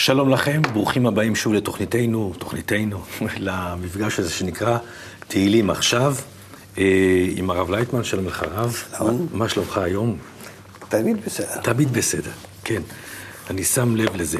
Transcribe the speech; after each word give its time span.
שלום 0.00 0.28
לכם, 0.28 0.62
ברוכים 0.72 1.06
הבאים 1.06 1.34
שוב 1.34 1.54
לתוכניתנו, 1.54 2.32
תוכניתנו, 2.38 3.02
למפגש 3.38 4.18
הזה 4.18 4.30
שנקרא 4.30 4.78
תהילים 5.28 5.70
עכשיו, 5.70 6.14
אה, 6.78 7.26
עם 7.36 7.50
הרב 7.50 7.70
לייטמן, 7.70 8.04
שלום 8.04 8.26
לך 8.26 8.42
הרב. 8.42 8.76
שלום. 8.98 9.26
מה 9.32 9.48
שלומך 9.48 9.78
היום? 9.78 10.16
תמיד 10.88 11.24
בסדר. 11.24 11.60
תמיד 11.62 11.92
בסדר, 11.92 12.30
כן. 12.64 12.82
אני 13.50 13.64
שם 13.64 13.96
לב 13.96 14.16
לזה. 14.16 14.38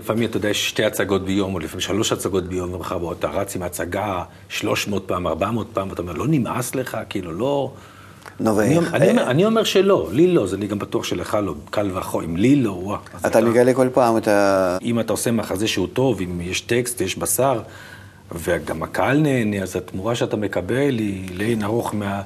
לפעמים, 0.00 0.28
אתה 0.28 0.36
יודע, 0.36 0.48
יש 0.48 0.68
שתי 0.68 0.84
הצגות 0.84 1.24
ביום, 1.24 1.54
או 1.54 1.58
לפעמים 1.58 1.80
שלוש 1.80 2.12
הצגות 2.12 2.44
ביום, 2.44 2.74
ומחר 2.74 2.98
בוא, 2.98 3.12
אתה 3.12 3.28
רץ 3.28 3.56
עם 3.56 3.62
הצגה 3.62 4.22
300 4.48 5.08
פעם, 5.08 5.26
400 5.26 5.66
פעם, 5.72 5.90
ואתה 5.90 6.02
אומר, 6.02 6.12
לא 6.12 6.26
נמאס 6.28 6.74
לך? 6.74 6.98
כאילו, 7.08 7.32
לא... 7.32 7.72
נו, 8.40 8.60
אני, 8.60 8.78
ואיך? 8.78 8.94
אני, 8.94 9.10
אומר, 9.10 9.30
אני 9.30 9.44
אומר 9.44 9.64
שלא, 9.64 10.08
לי 10.12 10.26
לא, 10.26 10.42
אז 10.42 10.54
אני 10.54 10.66
גם 10.66 10.78
בטוח 10.78 11.04
שלך 11.04 11.38
לא, 11.42 11.54
קל 11.70 11.90
וחומר, 11.94 12.24
אם 12.24 12.36
לי 12.36 12.56
לא, 12.56 12.70
וואו. 12.70 12.98
אז 13.14 13.26
אתה 13.26 13.40
מגלה 13.40 13.74
כל 13.74 13.88
פעם 13.92 14.16
את 14.16 14.28
ה... 14.28 14.78
אם 14.82 15.00
אתה 15.00 15.12
עושה 15.12 15.30
מחזה 15.30 15.68
שהוא 15.68 15.88
טוב, 15.92 16.20
אם 16.20 16.40
יש 16.40 16.60
טקסט, 16.60 17.00
יש 17.00 17.18
בשר, 17.18 17.60
וגם 18.34 18.82
הקהל 18.82 19.20
נהנה, 19.20 19.62
אז 19.62 19.76
התמורה 19.76 20.14
שאתה 20.14 20.36
מקבל 20.36 20.98
היא 20.98 21.38
לאין 21.38 21.62
ארוך 21.62 21.94
מה... 21.94 22.22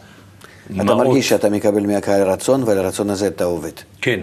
אתה. 0.76 0.84
מרגיש 0.84 1.28
שאתה 1.28 1.50
מקבל 1.50 1.86
מהקהל 1.86 2.22
רצון, 2.22 2.62
ועל 2.62 2.78
הרצון 2.78 3.10
הזה 3.10 3.26
אתה 3.26 3.44
עובד. 3.44 3.70
כן, 4.00 4.20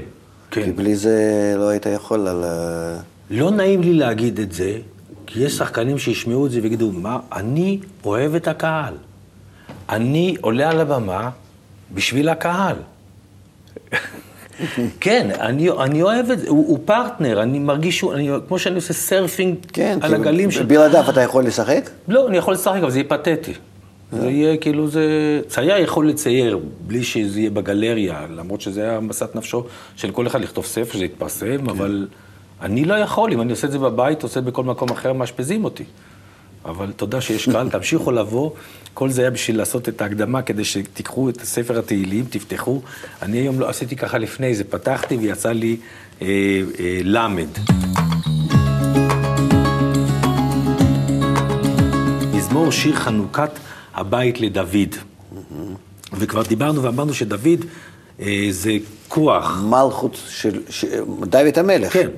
כי 0.51 0.63
כן. 0.63 0.75
בלי 0.75 0.95
זה 0.95 1.53
לא 1.57 1.69
היית 1.69 1.85
יכול 1.85 2.27
על 2.27 2.43
ה... 2.43 2.97
לא 3.29 3.51
נעים 3.51 3.81
לי 3.81 3.93
להגיד 3.93 4.39
את 4.39 4.51
זה, 4.51 4.77
כי 5.25 5.43
יש 5.43 5.57
שחקנים 5.57 5.97
שישמעו 5.97 6.45
את 6.45 6.51
זה 6.51 6.59
ויגידו, 6.63 6.91
מה, 6.91 7.19
אני 7.31 7.79
אוהב 8.05 8.35
את 8.35 8.47
הקהל. 8.47 8.93
אני 9.89 10.35
עולה 10.41 10.69
על 10.69 10.79
הבמה 10.79 11.29
בשביל 11.93 12.29
הקהל. 12.29 12.75
כן, 14.99 15.27
אני, 15.39 15.69
אני 15.69 16.01
אוהב 16.01 16.31
את 16.31 16.39
זה, 16.39 16.49
הוא, 16.49 16.67
הוא 16.67 16.79
פרטנר, 16.85 17.41
אני 17.41 17.59
מרגיש 17.59 17.97
שהוא, 17.97 18.13
אני, 18.13 18.29
כמו 18.47 18.59
שאני 18.59 18.75
עושה 18.75 18.93
surfing 18.93 19.55
כן, 19.73 19.99
על 20.01 20.09
כי 20.09 20.15
הגלים 20.15 20.51
של... 20.51 20.63
בלעדיו 20.63 21.09
אתה 21.09 21.21
יכול 21.21 21.45
לשחק? 21.45 21.89
לא, 22.07 22.27
אני 22.27 22.37
יכול 22.37 22.53
לשחק, 22.53 22.79
אבל 22.81 22.91
זה 22.91 22.99
יהיה 22.99 23.09
פתטי. 23.09 23.53
זה 24.11 24.29
יהיה 24.29 24.57
כאילו 24.57 24.87
זה... 24.87 25.01
צייר 25.47 25.77
יכול 25.77 26.09
לצייר 26.09 26.59
בלי 26.87 27.03
שזה 27.03 27.39
יהיה 27.39 27.49
בגלריה, 27.49 28.25
למרות 28.35 28.61
שזה 28.61 28.81
היה 28.81 28.99
משאת 28.99 29.35
נפשו 29.35 29.63
של 29.95 30.11
כל 30.11 30.27
אחד 30.27 30.41
לכתוב 30.41 30.65
ספר, 30.65 30.93
שזה 30.93 31.05
יתפרסם, 31.05 31.69
אבל 31.69 32.07
אני 32.61 32.85
לא 32.85 32.93
יכול, 32.93 33.33
אם 33.33 33.41
אני 33.41 33.51
עושה 33.51 33.67
את 33.67 33.71
זה 33.71 33.79
בבית, 33.79 34.23
עושה 34.23 34.41
בכל 34.41 34.63
מקום 34.63 34.89
אחר, 34.89 35.13
מאשפזים 35.13 35.65
אותי. 35.65 35.83
אבל 36.65 36.91
תודה 36.91 37.21
שיש 37.21 37.49
קהל, 37.49 37.69
תמשיכו 37.69 38.11
לבוא. 38.11 38.51
כל 38.93 39.09
זה 39.09 39.21
היה 39.21 39.31
בשביל 39.31 39.57
לעשות 39.57 39.89
את 39.89 40.01
ההקדמה, 40.01 40.41
כדי 40.41 40.65
שתיקחו 40.65 41.29
את 41.29 41.43
ספר 41.43 41.79
התהילים, 41.79 42.25
תפתחו. 42.29 42.81
אני 43.21 43.37
היום 43.37 43.59
לא 43.59 43.69
עשיתי 43.69 43.95
ככה 43.95 44.17
לפני 44.17 44.55
זה, 44.55 44.63
פתחתי 44.63 45.17
ויצא 45.17 45.51
לי 45.51 45.77
אה, 46.21 46.27
אה, 46.79 47.01
למד. 47.03 47.47
מזמור 52.33 52.71
שיר 52.71 52.95
חנוכת 52.95 53.51
הבית 53.93 54.41
לדוד. 54.41 54.95
וכבר 56.13 56.43
דיברנו 56.43 56.83
ואמרנו 56.83 57.13
שדוד 57.13 57.65
אה, 58.19 58.47
זה 58.49 58.77
כוח. 59.07 59.61
מלכות 59.63 60.17
של... 60.29 60.61
ש... 60.69 60.85
דוד 61.21 61.59
המלך. 61.59 61.93
כן. 61.93 62.09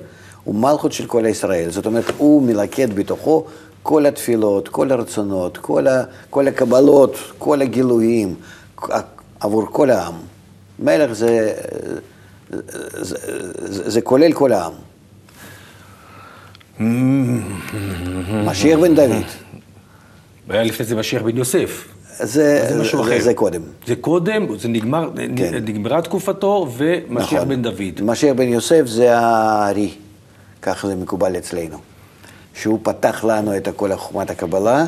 הוא 0.44 0.54
מלכות 0.54 0.92
של 0.92 1.06
כל 1.06 1.24
ישראל. 1.28 1.70
זאת 1.70 1.86
אומרת, 1.86 2.04
הוא 2.16 2.42
מלכד 2.42 2.94
בתוכו 2.94 3.46
כל 3.86 4.06
התפילות, 4.06 4.68
כל 4.68 4.92
הרצונות, 4.92 5.58
כל, 5.58 5.86
ה... 5.86 6.04
כל 6.30 6.48
הקבלות, 6.48 7.16
כל 7.38 7.62
הגילויים, 7.62 8.34
עבור 9.40 9.66
כל 9.72 9.90
העם. 9.90 10.14
מלך 10.78 11.12
זה... 11.12 11.52
זה, 12.50 13.16
זה, 13.56 13.90
זה 13.90 14.00
כולל 14.00 14.32
כל 14.32 14.52
העם. 14.52 14.72
משיח 18.46 18.78
בן 18.78 18.94
דוד. 18.94 19.24
היה 20.48 20.64
לפני 20.64 20.86
זה 20.86 20.96
משיח 20.96 21.22
בן 21.22 21.36
יוסף. 21.36 21.88
זה, 22.18 22.66
זה 22.68 22.80
משהו 22.80 23.04
זה, 23.04 23.10
אחר. 23.10 23.22
זה 23.22 23.34
קודם. 23.34 23.62
זה 23.86 23.96
קודם, 23.96 24.58
זה 24.58 24.68
נגמר, 24.68 25.10
כן. 25.36 25.54
נגמרה 25.64 26.02
תקופתו, 26.02 26.68
ומשיח 26.76 27.32
נכון. 27.32 27.48
בן 27.48 27.62
דוד. 27.62 28.00
משיח 28.02 28.36
בן 28.36 28.48
יוסף 28.48 28.86
זה 28.86 29.18
הארי, 29.18 29.90
ככה 30.62 30.88
זה 30.88 30.96
מקובל 30.96 31.36
אצלנו. 31.36 31.95
שהוא 32.60 32.78
פתח 32.82 33.24
לנו 33.24 33.56
את 33.56 33.68
כל 33.76 33.96
חוכמת 33.96 34.30
הקבלה, 34.30 34.84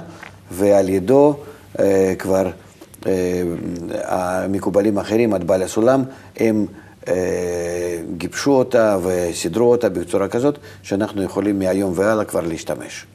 ועל 0.50 0.88
ידו 0.88 1.36
אה, 1.78 2.14
כבר 2.18 2.50
אה, 3.06 3.42
המקובלים 4.04 4.98
האחרים, 4.98 5.34
עד 5.34 5.46
בעל 5.46 5.62
הסולם, 5.62 6.02
הם 6.36 6.66
אה, 7.08 7.14
גיבשו 8.16 8.50
אותה 8.50 8.98
וסידרו 9.02 9.70
אותה 9.70 9.88
בצורה 9.88 10.28
כזאת, 10.28 10.58
שאנחנו 10.82 11.22
יכולים 11.22 11.58
מהיום 11.58 11.92
והלאה 11.96 12.24
כבר 12.24 12.40
להשתמש. 12.40 13.06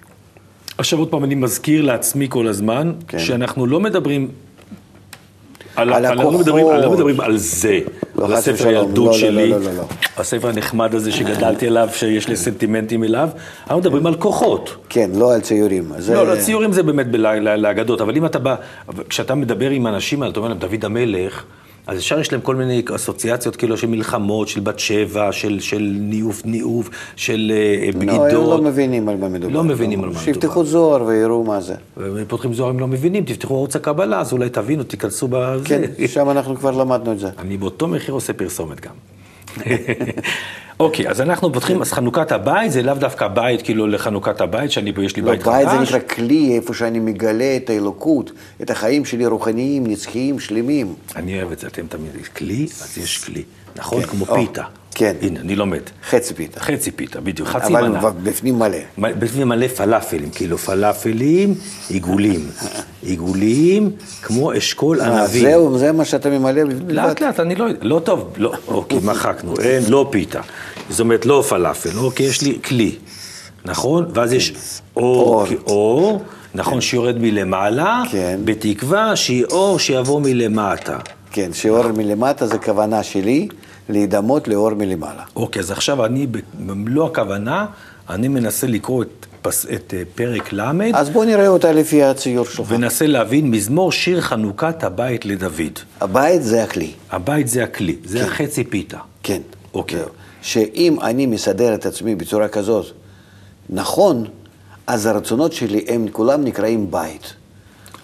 עכשיו 0.77 0.99
עוד 0.99 1.09
פעם, 1.09 1.23
אני 1.23 1.35
מזכיר 1.35 1.81
לעצמי 1.81 2.27
כל 2.29 2.47
הזמן, 2.47 2.93
כן. 3.07 3.19
שאנחנו 3.19 3.65
לא 3.65 3.79
מדברים... 3.79 4.31
על, 5.75 5.89
לא, 5.89 6.07
הכוחות. 6.07 6.39
מדברים, 6.39 6.67
לא 6.67 6.91
מדברים 6.91 7.21
על 7.21 7.37
זה, 7.37 7.79
לא, 8.15 8.25
על 8.25 8.33
הספר 8.33 8.67
הילדות 8.67 8.97
לא, 8.97 9.05
לא, 9.05 9.13
שלי, 9.13 9.49
לא, 9.49 9.59
לא, 9.59 9.73
לא. 9.77 9.83
הספר 10.17 10.47
הנחמד 10.47 10.95
הזה 10.95 11.11
שגדלתי 11.11 11.67
עליו, 11.67 11.89
שיש 11.93 12.27
לי 12.27 12.35
סנטימנטים 12.35 13.03
אליו, 13.03 13.29
אנחנו 13.63 13.77
מדברים 13.77 14.05
על 14.05 14.15
כוחות. 14.15 14.75
כן, 14.89 15.09
לא 15.15 15.33
על 15.33 15.41
ציורים. 15.41 15.91
זה... 15.97 16.13
לא, 16.13 16.27
לא, 16.27 16.35
ציורים 16.35 16.73
זה 16.73 16.83
באמת 16.83 17.07
לאגדות, 17.57 18.01
אבל 18.01 18.15
אם 18.17 18.25
אתה 18.25 18.39
בא, 18.39 18.55
כשאתה 19.09 19.35
מדבר 19.35 19.69
עם 19.69 19.87
אנשים, 19.87 20.23
אתה 20.23 20.39
אומר 20.39 20.49
להם, 20.49 20.57
דוד 20.57 20.85
המלך, 20.85 21.43
אז 21.87 21.97
ישר 21.97 22.19
יש 22.19 22.31
להם 22.31 22.41
כל 22.41 22.55
מיני 22.55 22.83
אסוציאציות, 22.95 23.55
כאילו, 23.55 23.77
של 23.77 23.87
מלחמות, 23.87 24.47
של 24.47 24.59
בת 24.59 24.79
שבע, 24.79 25.31
של, 25.31 25.59
של 25.59 25.95
ניאוף 25.99 26.45
ניאוף, 26.45 26.89
של 27.15 27.51
אה, 27.55 27.89
לא, 27.93 27.99
בגידות. 27.99 28.31
הם 28.31 28.49
לא 28.49 28.61
מבינים 28.61 29.09
על 29.09 29.17
מה 29.17 29.29
מדובר. 29.29 29.53
לא 29.53 29.63
מבינים 29.63 29.99
על 29.99 30.05
מה 30.05 30.11
מדובר. 30.11 30.25
שיפתחו 30.25 30.65
זוהר 30.65 31.03
ויראו 31.03 31.43
מה 31.43 31.61
זה. 31.61 31.75
והם 31.97 32.25
פותחים 32.27 32.53
זוהר, 32.53 32.69
הם 32.69 32.79
לא 32.79 32.87
מבינים, 32.87 33.25
תפתחו 33.25 33.55
ערוץ 33.55 33.75
הקבלה, 33.75 34.19
אז 34.19 34.33
אולי 34.33 34.49
תבינו, 34.49 34.83
תיכנסו 34.83 35.27
בזה. 35.27 35.65
כן, 35.65 35.81
שם 36.07 36.29
אנחנו 36.29 36.55
כבר 36.55 36.71
למדנו 36.71 37.11
את 37.11 37.19
זה. 37.19 37.29
אני 37.39 37.57
באותו 37.57 37.87
מחיר 37.87 38.13
עושה 38.13 38.33
פרסומת 38.33 38.81
גם. 38.81 38.93
אוקיי, 40.83 41.09
אז 41.09 41.21
אנחנו 41.21 41.53
פותחים, 41.53 41.81
אז 41.81 41.91
חנוכת 41.91 42.31
הבית 42.31 42.71
זה 42.71 42.83
לאו 42.83 42.93
דווקא 42.93 43.27
בית, 43.27 43.61
כאילו 43.61 43.87
לחנוכת 43.87 44.41
הבית, 44.41 44.71
שאני, 44.71 44.93
יש 45.03 45.15
לי 45.15 45.21
לא, 45.21 45.31
בית 45.31 45.43
בית 45.43 45.69
זה 45.69 45.77
חדש. 45.77 45.93
נקרא 45.93 45.99
כלי, 46.15 46.55
איפה 46.55 46.73
שאני 46.73 46.99
מגלה 46.99 47.55
את 47.55 47.69
האלוקות, 47.69 48.31
את 48.61 48.69
החיים 48.69 49.05
שלי 49.05 49.25
רוחניים, 49.25 49.87
נצחיים, 49.87 50.39
שלמים. 50.39 50.93
אני 51.15 51.41
אוהב 51.41 51.51
את 51.51 51.59
זה, 51.59 51.67
אתם 51.67 51.85
תמיד, 51.89 52.11
כלי, 52.37 52.63
אז 52.63 52.97
יש 52.97 53.23
כלי, 53.25 53.43
נכון? 53.75 54.01
כן. 54.01 54.07
כמו 54.07 54.25
או, 54.29 54.35
פיתה. 54.35 54.63
כן. 54.95 55.15
הנה, 55.21 55.39
אני 55.39 55.55
לומד. 55.55 55.79
חצי 56.09 56.33
פיתה. 56.33 56.59
חצי 56.59 56.91
פיתה, 56.91 57.21
בדיוק, 57.21 57.47
חצי 57.47 57.67
אבל 57.67 57.87
מנה. 57.87 58.09
בפנים 58.23 58.59
מלא. 58.59 58.77
בפנים 58.97 59.47
מלא 59.47 59.67
פלאפלים, 59.67 60.29
כאילו 60.29 60.57
פלאפלים, 60.57 61.55
עיגולים. 61.89 62.47
עיגולים, 63.01 63.91
כמו 64.21 64.57
אשכול 64.57 65.01
אה, 65.01 65.21
ענבים. 65.21 65.41
זהו, 65.41 65.77
זה 65.77 65.91
מה 65.91 66.05
שאתה 66.05 66.29
ממלא. 66.29 66.61
לאט 66.87 67.21
לאט, 67.21 67.39
אני 67.39 67.55
לא 67.55 67.63
יודע, 67.63 67.79
לא 67.81 67.99
טוב, 67.99 68.33
לא, 68.37 68.53
אוקיי, 68.67 68.99
מחקנו, 69.03 69.53
אין, 69.59 69.83
לא 69.87 70.07
פיתה. 70.11 70.41
זאת 70.89 70.99
אומרת, 70.99 71.25
לא 71.25 71.43
פלאפל, 71.49 71.97
אוקיי, 71.97 72.25
יש 72.25 72.41
לי 72.41 72.59
כלי, 72.65 72.95
נכון? 73.65 74.05
ואז 74.13 74.33
יש 74.33 74.53
אור, 74.95 75.45
אור. 75.65 76.23
נכון, 76.55 76.81
שיורד 76.81 77.17
מלמעלה, 77.17 78.03
כן. 78.11 78.39
בתקווה 78.45 79.15
שיהיה 79.15 79.45
אור 79.51 79.79
שיבוא 79.79 80.21
מלמטה. 80.21 80.97
כן, 81.31 81.53
שאור 81.53 81.91
מלמטה 81.91 82.47
זה 82.47 82.57
כוונה 82.57 83.03
שלי 83.03 83.47
להידמות 83.89 84.47
לאור 84.47 84.73
מלמעלה. 84.73 85.23
אוקיי, 85.35 85.59
אז 85.59 85.71
עכשיו 85.71 86.05
אני, 86.05 86.27
במלוא 86.59 87.07
הכוונה, 87.07 87.65
אני 88.09 88.27
מנסה 88.27 88.67
לקרוא 88.67 89.03
את, 89.03 89.25
פס, 89.41 89.65
את 89.65 89.93
אה, 89.97 90.03
פרק 90.15 90.53
ל', 90.53 90.61
אז 90.93 91.09
בואו 91.09 91.25
נראה 91.25 91.47
אותה 91.47 91.71
לפי 91.71 92.03
הציור 92.03 92.45
שלך. 92.45 92.71
וננסה 92.71 93.07
להבין 93.07 93.51
מזמור 93.51 93.91
שיר 93.91 94.21
חנוכת 94.21 94.83
הבית 94.83 95.25
לדוד. 95.25 95.79
הבית 96.01 96.43
זה 96.43 96.63
הכלי. 96.63 96.91
הבית 97.11 97.47
זה 97.47 97.63
הכלי, 97.63 97.95
זה 98.05 98.19
כן. 98.19 98.25
החצי 98.25 98.63
פיתה. 98.63 98.97
כן. 99.23 99.41
אוקיי. 99.73 99.99
זהו. 99.99 100.07
שאם 100.43 100.97
אני 101.01 101.25
מסדר 101.25 101.73
את 101.73 101.85
עצמי 101.85 102.15
בצורה 102.15 102.47
כזאת 102.47 102.85
נכון, 103.69 104.25
אז 104.87 105.05
הרצונות 105.05 105.53
שלי 105.53 105.85
הם 105.87 106.05
כולם 106.11 106.43
נקראים 106.43 106.91
בית, 106.91 107.33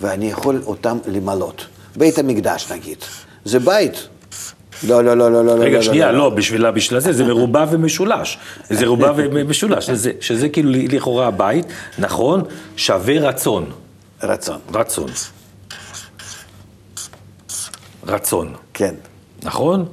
ואני 0.02 0.30
יכול 0.30 0.62
אותם 0.66 0.98
למלות. 1.08 1.66
בית 1.96 2.18
המקדש 2.20 2.72
נגיד, 2.72 2.98
זה 3.46 3.60
בית. 3.60 4.08
לא, 4.88 5.04
לא, 5.04 5.18
לא, 5.18 5.32
לא, 5.32 5.46
לא. 5.46 5.52
רגע, 5.52 5.78
לא, 5.78 5.82
שנייה, 5.84 6.12
לא. 6.12 6.18
לא, 6.18 6.30
בשביל 6.30 6.72
בשביל 6.72 7.00
זה, 7.00 7.14
זה 7.14 7.24
מרובע 7.24 7.66
ומשולש. 7.72 8.38
זה 8.70 8.86
רובע 8.88 9.12
ומשולש, 9.16 9.86
שזה- 9.86 10.12
שזה 10.22 10.50
כאילו 10.50 10.72
לכאורה 10.72 11.28
הבית, 11.28 11.66
נכון, 11.98 12.42
שווה 12.76 13.20
רצון. 13.20 13.66
רצון, 14.24 14.60
רצון. 14.74 15.10
רצון, 18.08 18.54
כן. 18.74 18.96
נכון? 19.44 19.86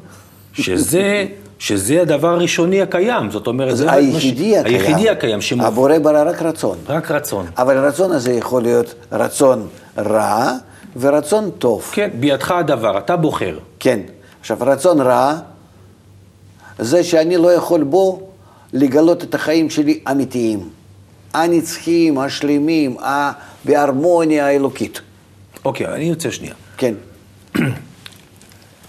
שזה, 0.52 1.26
שזה 1.58 2.02
הדבר 2.02 2.28
הראשוני 2.28 2.82
הקיים, 2.82 3.30
זאת 3.30 3.46
אומרת, 3.46 3.76
זה 3.76 3.92
היחידי 3.92 4.50
מה 4.50 4.56
ש- 4.56 4.60
הקיים. 4.60 4.80
היחידי 4.80 5.10
הקיים, 5.10 5.40
שמופיע, 5.40 5.68
הבורא 5.68 5.98
ברא 5.98 6.30
רק 6.30 6.42
רצון. 6.42 6.78
רק 6.88 7.10
רצון. 7.10 7.46
אבל 7.58 7.76
הרצון 7.78 8.12
הזה 8.12 8.32
יכול 8.32 8.62
להיות 8.62 8.94
רצון 9.12 9.66
רע 9.98 10.52
ורצון 10.96 11.50
טוב. 11.58 11.90
כן, 11.92 12.10
בידך 12.20 12.50
הדבר, 12.50 12.98
אתה 12.98 13.16
בוחר. 13.16 13.58
כן. 13.80 14.00
עכשיו, 14.40 14.56
רצון 14.60 15.00
רע, 15.00 15.34
זה 16.78 17.04
שאני 17.04 17.36
לא 17.36 17.52
יכול 17.52 17.82
בו 17.84 18.20
לגלות 18.72 19.24
את 19.24 19.34
החיים 19.34 19.70
שלי 19.70 20.00
אמיתיים, 20.10 20.68
הנצחיים, 21.34 22.18
השלמים, 22.18 22.96
בהרמוניה 23.64 24.46
האלוקית. 24.46 25.00
אוקיי, 25.64 25.86
אני 25.86 26.04
יוצא 26.04 26.30
שנייה. 26.30 26.54
כן, 26.76 26.94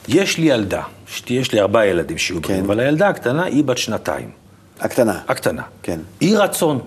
יש 0.08 0.38
לי 0.38 0.46
ילדה, 0.46 0.82
יש 1.30 1.52
לי 1.52 1.60
ארבעה 1.60 1.88
ילדים 1.88 2.18
שיהיו 2.18 2.42
כן. 2.42 2.48
בריאים, 2.48 2.66
אבל 2.66 2.80
הילדה 2.80 3.08
הקטנה 3.08 3.44
היא 3.44 3.64
בת 3.64 3.78
שנתיים. 3.78 4.30
הקטנה. 4.80 5.20
הקטנה. 5.28 5.62
כן. 5.84 6.00
היא 6.20 6.38
רצון. 6.38 6.80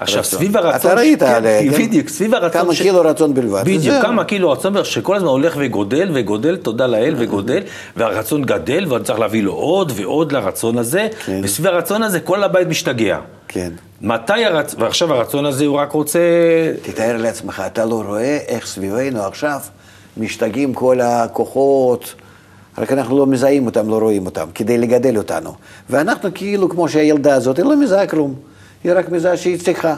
עכשיו, 0.00 0.20
רצון. 0.20 0.38
סביב 0.38 0.56
הרצון... 0.56 0.90
אתה 0.90 1.00
ראית 1.00 1.22
כן, 1.22 1.26
עליה, 1.26 1.70
כן? 1.70 1.82
בדיוק, 1.82 2.08
סביב 2.08 2.34
הרצון... 2.34 2.62
כמה 2.62 2.74
קילו 2.74 3.00
רצון 3.00 3.34
בלבד, 3.34 3.62
בדיוק, 3.64 3.80
וזהו. 3.80 4.02
כמה 4.02 4.24
קילו 4.24 4.50
רצון 4.50 4.84
שכל 4.84 5.16
הזמן 5.16 5.28
הולך 5.28 5.54
וגודל 5.58 6.10
וגודל, 6.14 6.56
תודה 6.56 6.86
לאל, 6.86 7.14
וגודל, 7.18 7.60
והרצון 7.96 8.42
גדל, 8.42 8.86
ואני 8.88 9.04
צריך 9.04 9.18
להביא 9.18 9.42
לו 9.42 9.52
עוד 9.52 9.92
ועוד 9.96 10.32
לרצון 10.32 10.78
הזה, 10.78 11.08
כן. 11.26 11.40
וסביב 11.44 11.66
הרצון 11.66 12.02
הזה 12.02 12.20
כל 12.20 12.44
הבית 12.44 12.68
משתגע. 12.68 13.18
כן. 13.48 13.70
מתי 14.02 14.44
הרצון... 14.44 14.82
ועכשיו 14.82 15.12
הרצון 15.14 15.46
הזה 15.46 15.66
הוא 15.66 15.76
רק 15.76 15.92
רוצה... 15.92 16.20
תתאר 16.82 17.16
לעצמך, 17.16 17.62
אתה 17.66 17.84
לא 17.84 18.02
רואה 18.06 18.38
איך 18.48 18.66
סביבנו 18.66 19.22
עכשיו 19.22 19.60
משתגעים 20.16 20.74
כל 20.74 21.00
הכוחות, 21.00 22.14
רק 22.80 22.92
אנחנו 22.92 23.18
לא 23.18 23.26
מזהים 23.26 23.66
אותם, 23.66 23.88
לא 23.88 23.98
רואים 23.98 24.26
אותם, 24.26 24.46
כדי 24.54 24.78
לגדל 24.78 25.16
אותנו. 25.18 25.52
ואנחנו 25.90 26.28
כאילו, 26.34 26.68
כמו 26.68 26.88
שהילדה 26.88 27.34
הזאת, 27.34 27.56
היא 27.56 27.64
לא 27.64 27.76
מזהה 27.76 28.06
כלום. 28.06 28.34
היא 28.84 28.92
רק 28.94 29.08
מזהה 29.10 29.36
שהיא 29.36 29.58
צריכה. 29.58 29.94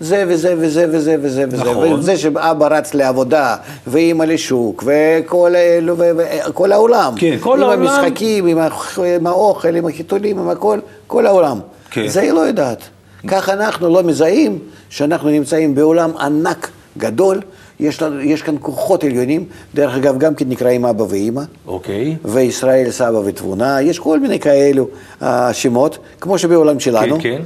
זה 0.00 0.24
וזה 0.28 0.54
וזה 0.58 0.86
וזה 0.90 1.16
וזה 1.22 1.44
וזה. 1.48 1.56
נכון. 1.56 1.92
וזה 1.92 2.16
שאבא 2.16 2.66
רץ 2.76 2.94
לעבודה, 2.94 3.56
ואימא 3.86 4.24
לשוק, 4.24 4.84
וכל 4.86 5.54
האלו, 5.54 5.94
וכל 5.98 6.72
העולם. 6.72 7.12
כן, 7.16 7.36
כל 7.40 7.62
עם 7.62 7.70
העולם. 7.70 7.82
המשחקים, 7.82 8.46
עם, 8.46 8.58
האוכ- 8.58 9.00
עם 9.16 9.26
האוכל, 9.26 9.74
עם 9.76 9.86
החיתולים, 9.86 10.38
עם 10.38 10.48
הכל, 10.48 10.78
כל 11.06 11.26
העולם. 11.26 11.58
כן. 11.90 12.08
זה 12.08 12.20
היא 12.20 12.32
לא 12.32 12.40
יודעת. 12.40 12.82
כך 13.28 13.48
אנחנו 13.48 13.88
לא 13.88 14.02
מזהים 14.02 14.58
שאנחנו 14.90 15.30
נמצאים 15.30 15.74
בעולם 15.74 16.10
ענק, 16.16 16.68
גדול, 16.98 17.40
יש, 17.80 18.02
לנו, 18.02 18.20
יש 18.20 18.42
כאן 18.42 18.56
כוחות 18.60 19.04
עליונים, 19.04 19.44
דרך 19.74 19.94
אגב, 19.94 20.18
גם 20.18 20.34
כן 20.34 20.48
נקראים 20.48 20.84
אבא 20.84 21.02
ואימא, 21.02 21.42
אוקיי. 21.66 22.16
וישראל 22.24 22.90
סבא 22.90 23.20
ותבונה, 23.24 23.82
יש 23.82 23.98
כל 23.98 24.20
מיני 24.20 24.40
כאלו 24.40 24.88
אה, 25.22 25.52
שמות, 25.52 25.98
כמו 26.20 26.38
שבעולם 26.38 26.80
שלנו, 26.80 27.16
כן, 27.16 27.22
כן. 27.22 27.42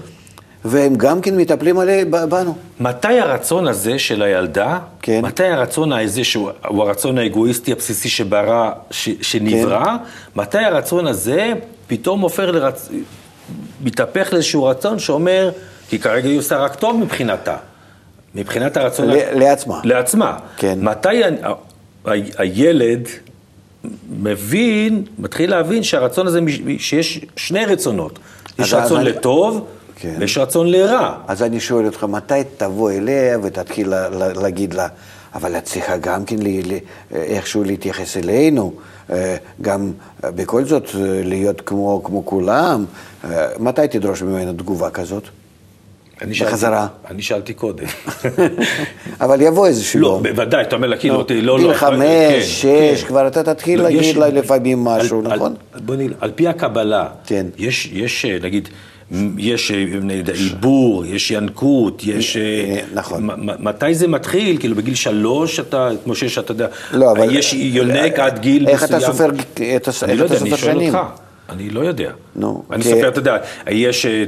והם 0.64 0.94
גם 0.94 1.20
כן 1.20 1.36
מטפלים 1.36 1.78
עלי, 1.78 2.04
בנו. 2.04 2.54
מתי 2.80 3.20
הרצון 3.20 3.68
הזה 3.68 3.98
של 3.98 4.22
הילדה, 4.22 4.78
כן. 5.02 5.20
מתי 5.22 5.44
הרצון 5.44 5.92
הזה 5.92 6.24
שהוא 6.24 6.50
הוא 6.68 6.82
הרצון 6.82 7.18
האגואיסטי 7.18 7.72
הבסיסי 7.72 8.08
שברא, 8.08 8.70
ש, 8.90 9.08
שנברא, 9.22 9.84
כן. 9.84 9.96
מתי 10.36 10.58
הרצון 10.58 11.06
הזה 11.06 11.52
פתאום 11.86 12.20
הופך 12.20 12.44
לרצ... 12.44 12.88
מתהפך 13.84 14.32
לאיזשהו 14.32 14.64
רצון 14.64 14.98
שאומר, 14.98 15.50
כי 15.88 15.98
כרגע 15.98 16.28
היא 16.28 16.38
עושה 16.38 16.56
רק 16.56 16.74
טוב 16.74 16.96
מבחינתה, 16.96 17.56
מבחינת 18.34 18.76
הרצון... 18.76 19.08
ל- 19.10 19.38
לעצמה. 19.38 19.80
לעצמה. 19.84 20.38
כן. 20.56 20.78
מתי 20.82 21.24
ה... 21.24 21.28
ה... 22.06 22.10
הילד 22.38 23.08
מבין, 24.18 25.02
מתחיל 25.18 25.50
להבין 25.50 25.82
שהרצון 25.82 26.26
הזה, 26.26 26.40
מש- 26.40 26.60
שיש 26.78 27.24
שני 27.36 27.64
רצונות. 27.64 28.18
יש 28.58 28.74
רצון 28.74 29.00
אני- 29.00 29.08
לטוב, 29.08 29.64
כן. 29.96 30.16
ויש 30.18 30.38
רצון 30.38 30.66
לרע. 30.70 31.14
אז 31.28 31.42
אני 31.42 31.60
שואל 31.60 31.86
אותך, 31.86 32.04
מתי 32.04 32.34
תבוא 32.56 32.90
אליה 32.90 33.38
ותתחיל 33.42 33.88
לה- 33.88 34.08
לה- 34.08 34.32
להגיד 34.32 34.74
לה, 34.74 34.88
אבל 35.34 35.56
את 35.56 35.64
צריכה 35.64 35.96
גם 35.96 36.24
כן 36.24 36.38
לי- 36.38 36.62
לי- 36.62 36.80
איכשהו 37.14 37.64
להתייחס 37.64 38.16
אלינו, 38.16 38.72
אה, 39.10 39.36
גם 39.62 39.92
בכל 40.24 40.64
זאת 40.64 40.84
אה, 40.94 41.00
להיות 41.24 41.60
כמו, 41.66 42.02
כמו 42.04 42.26
כולם, 42.26 42.84
אה, 43.24 43.46
מתי 43.58 43.88
תדרוש 43.90 44.22
ממנו 44.22 44.52
תגובה 44.52 44.90
כזאת? 44.90 45.22
אני 46.22 46.34
שאלתי- 46.34 46.52
בחזרה. 46.52 46.86
אני 47.10 47.22
שאלתי 47.22 47.54
קודם. 47.54 47.84
אבל 49.20 49.40
יבוא 49.40 49.66
איזשהו 49.66 50.00
לא, 50.00 50.06
יום. 50.06 50.22
בוודאי, 50.22 50.62
אתה 50.62 50.76
אומר 50.76 50.88
לה, 50.88 50.96
כאילו, 50.96 51.14
נו, 51.14 51.20
אותי, 51.20 51.42
לא, 51.42 51.58
גיל 51.58 51.66
לא. 51.68 51.72
חמש, 51.74 52.02
כן, 52.02 52.40
שש, 52.42 52.62
כן. 53.02 53.08
כבר 53.08 53.26
אתה 53.26 53.42
תתחיל 53.42 53.78
לא, 53.78 53.84
להגיד 53.84 54.16
לה 54.16 54.28
לפעמים 54.28 54.84
משהו, 54.84 55.22
נכון? 55.22 55.54
בוא 55.84 55.96
נגיד, 55.96 56.12
על 56.20 56.30
פי 56.34 56.48
הקבלה, 56.48 57.06
כן. 57.26 57.46
יש, 57.58 57.90
יש, 57.92 58.24
אה, 58.24 58.36
נגיד, 58.42 58.68
יש 59.38 59.70
אה, 59.70 59.84
עיבור, 60.34 61.06
יש 61.06 61.30
ינקות, 61.30 62.02
יש... 62.06 62.36
אה, 62.36 62.42
אה, 62.42 62.80
נכון. 62.94 63.28
מתי 63.58 63.94
זה 63.94 64.08
מתחיל? 64.08 64.56
כאילו, 64.58 64.76
בגיל 64.76 64.94
שלוש 64.94 65.60
אתה, 65.60 65.88
כמו 66.04 66.14
שיש, 66.14 66.38
אתה 66.38 66.52
יודע, 66.52 66.66
לא, 66.92 67.14
יש 67.30 67.52
יונק 67.54 68.18
עד 68.18 68.38
גיל 68.38 68.68
איך 68.68 68.82
מסוים. 68.82 68.98
אתה 68.98 69.06
סופר 69.12 69.30
הס- 69.88 70.02
אני 70.04 70.12
איך 70.12 70.20
לא 70.20 70.24
יודע, 70.24 70.36
אני 70.40 70.50
שואל 70.50 70.72
שנים? 70.74 70.94
אותך. 70.94 71.06
אני 71.50 71.70
לא 71.70 71.80
יודע. 71.80 72.10
נו, 72.36 72.62
אני 72.72 72.84
סופר, 72.84 73.08
אתה 73.08 73.18
יודע, 73.18 73.36
יש 73.70 74.06
אה, 74.06 74.10
אה, 74.10 74.24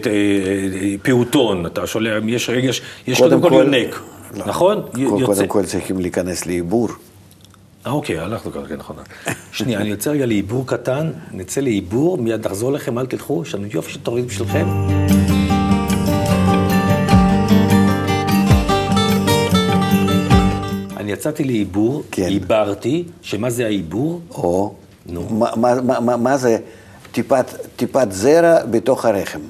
פעוטון, 1.03 1.67
אתה 1.67 1.87
שואל, 1.87 2.07
יש 2.29 2.49
יש- 2.49 2.83
יש 3.07 3.19
קודם 3.19 3.41
כל 3.43 3.51
יונק, 3.53 4.01
נכון? 4.47 4.83
י- 4.97 5.05
קודם 5.27 5.47
כל 5.47 5.65
צריכים 5.65 5.99
להיכנס 6.01 6.47
לעיבור. 6.47 6.89
אה, 7.87 7.91
אוקיי, 7.93 8.19
הלכנו 8.19 8.53
ככה, 8.53 8.67
כן, 8.69 8.77
נכון. 8.77 8.97
שנייה, 9.53 9.81
אני 9.81 9.89
יוצא 9.89 10.11
רגע 10.11 10.27
לעיבור 10.27 10.67
קטן, 10.67 11.11
נצא 11.33 11.61
לעיבור, 11.61 12.19
מיד 12.19 12.47
נחזור 12.47 12.73
לכם, 12.73 12.99
אל 12.99 13.07
תלכו, 13.07 13.43
יש 13.47 13.55
לנו 13.55 13.67
יופי 13.75 13.93
של 13.93 14.01
תורים 14.01 14.27
בשבילכם. 14.27 14.67
אני 20.97 21.13
יצאתי 21.13 21.45
לעיבור, 21.45 22.03
כן. 22.11 22.23
עיברתי, 22.29 23.05
שמה 23.23 23.51
זה 23.51 23.65
העיבור? 23.67 24.21
או, 24.31 24.75
נו. 25.07 25.23
מה, 25.31 25.51
מה, 25.57 25.81
מה, 25.81 26.01
מה, 26.01 26.17
מה 26.17 26.37
זה 26.37 26.59
טיפת, 27.13 27.45
טיפת 27.77 28.13
זרע 28.13 28.65
בתוך 28.71 29.05
הרחם? 29.05 29.41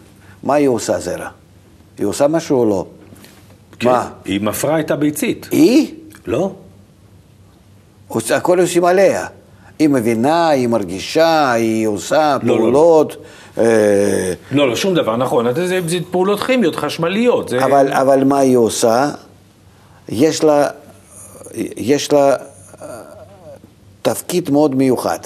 מה 0.43 0.55
היא 0.55 0.69
עושה 0.69 0.99
זרע? 1.01 1.29
היא 1.99 2.07
עושה 2.07 2.29
משהו 2.29 2.59
או 2.61 2.65
לא? 2.67 2.87
מה? 3.85 4.09
כן, 4.25 4.31
היא 4.31 4.41
מפרה 4.41 4.81
את 4.81 4.91
הביצית, 4.91 5.49
היא? 5.51 5.95
לא? 6.27 6.53
עושה- 8.09 8.37
הכל 8.37 8.61
עושים 8.61 8.85
עליה. 8.85 9.27
היא 9.79 9.89
מבינה, 9.89 10.49
היא 10.49 10.69
מרגישה, 10.69 11.53
היא 11.53 11.87
עושה 11.87 12.37
לא, 12.43 12.55
לא. 12.55 12.59
פעולות. 12.61 13.17
אה, 13.59 13.65
לא, 14.53 14.69
לא, 14.69 14.77
שום 14.77 14.95
דבר, 14.95 15.17
נכון, 15.17 15.55
זה, 15.55 15.81
זה 15.89 15.99
פעולות 16.11 16.41
כימיות, 16.43 16.77
חשמליות. 16.77 17.49
זה... 17.49 17.65
אבל, 17.65 17.93
אבל 17.93 18.25
מה 18.25 18.39
היא 18.39 18.57
עושה? 18.57 19.11
יש 20.09 20.45
לה, 20.45 20.69
יש 21.77 22.13
לה 22.13 22.37
אה, 22.83 22.87
תפקיד 24.03 24.51
מאוד 24.51 24.75
מיוחד, 24.75 25.19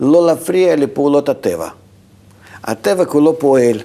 לא 0.00 0.26
להפריע 0.26 0.76
לפעולות 0.76 1.28
הטבע. 1.28 1.68
הטבע 2.64 3.04
כולו 3.04 3.38
פועל, 3.38 3.80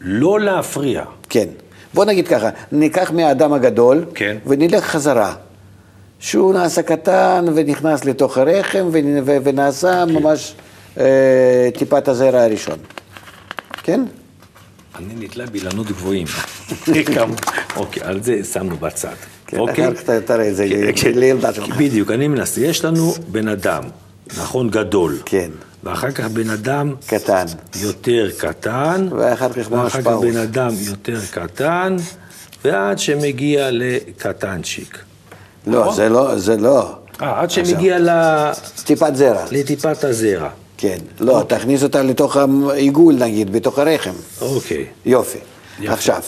לא 0.00 0.40
להפריע. 0.40 1.04
כן. 1.28 1.48
בוא 1.94 2.04
נגיד 2.04 2.28
ככה, 2.28 2.48
ניקח 2.72 3.10
מהאדם 3.10 3.52
הגדול, 3.52 4.04
כן. 4.14 4.36
ונלך 4.46 4.84
חזרה. 4.84 5.34
שהוא 6.22 6.54
נעשה 6.54 6.82
קטן 6.82 7.44
ונכנס 7.54 8.04
לתוך 8.04 8.38
הרחם 8.38 8.88
ונעשה 9.24 10.04
כן. 10.06 10.14
ממש 10.14 10.54
אה, 10.98 11.68
טיפת 11.78 12.08
הזרע 12.08 12.42
הראשון. 12.42 12.78
כן? 13.82 14.00
אני 14.98 15.14
נתלה 15.24 15.46
באילנות 15.46 15.86
גבוהים. 15.86 16.26
אוקיי, 17.76 18.02
על 18.02 18.22
זה 18.22 18.44
שמנו 18.44 18.76
בצד. 18.76 19.14
כן, 19.46 19.58
אוקיי? 19.58 19.88
אחר 19.88 19.94
כך 19.94 20.02
תראה 20.24 20.48
את 20.48 20.56
זה 20.56 20.66
כן. 20.96 21.12
לילדה 21.14 21.52
שלך. 21.52 21.76
בדיוק, 21.76 22.10
אני 22.10 22.28
מנסה. 22.28 22.60
יש 22.60 22.84
לנו 22.84 23.12
בן 23.28 23.48
אדם, 23.48 23.82
נכון, 24.38 24.70
גדול. 24.70 25.18
כן. 25.24 25.50
ואחר 25.84 26.10
כך 26.10 26.24
בן 26.24 26.50
אדם 26.50 26.94
קטן. 27.06 27.46
יותר 27.80 28.28
קטן. 28.38 29.08
ואחר 29.10 29.52
כך 29.52 29.70
ממש 29.70 29.94
ואחר 29.94 30.02
כך. 30.02 30.08
בן 30.20 30.36
אדם 30.36 30.68
יותר 30.80 31.20
קטן, 31.30 31.96
ועד 32.64 32.98
שמגיע 32.98 33.68
לקטנצ'יק. 33.72 34.98
לא, 35.66 35.80
נכון? 35.80 35.94
זה 35.94 36.08
לא, 36.08 36.38
זה 36.38 36.56
לא. 36.56 36.94
אה, 37.22 37.40
עד. 37.40 37.50
שמגיע 37.50 37.98
ל- 37.98 38.50
טיפת 38.84 39.16
זרע. 39.16 39.44
לטיפת 39.50 40.04
הזרע. 40.04 40.48
כן. 40.76 40.98
לא, 41.20 41.44
תכניס 41.48 41.82
אותה 41.82 42.02
לתוך 42.02 42.36
העיגול 42.70 43.14
נגיד, 43.14 43.52
בתוך 43.52 43.78
הרחם. 43.78 44.12
אוקיי. 44.40 44.84
יופי. 45.06 45.38
יפה. 45.80 45.92
עכשיו, 45.92 46.20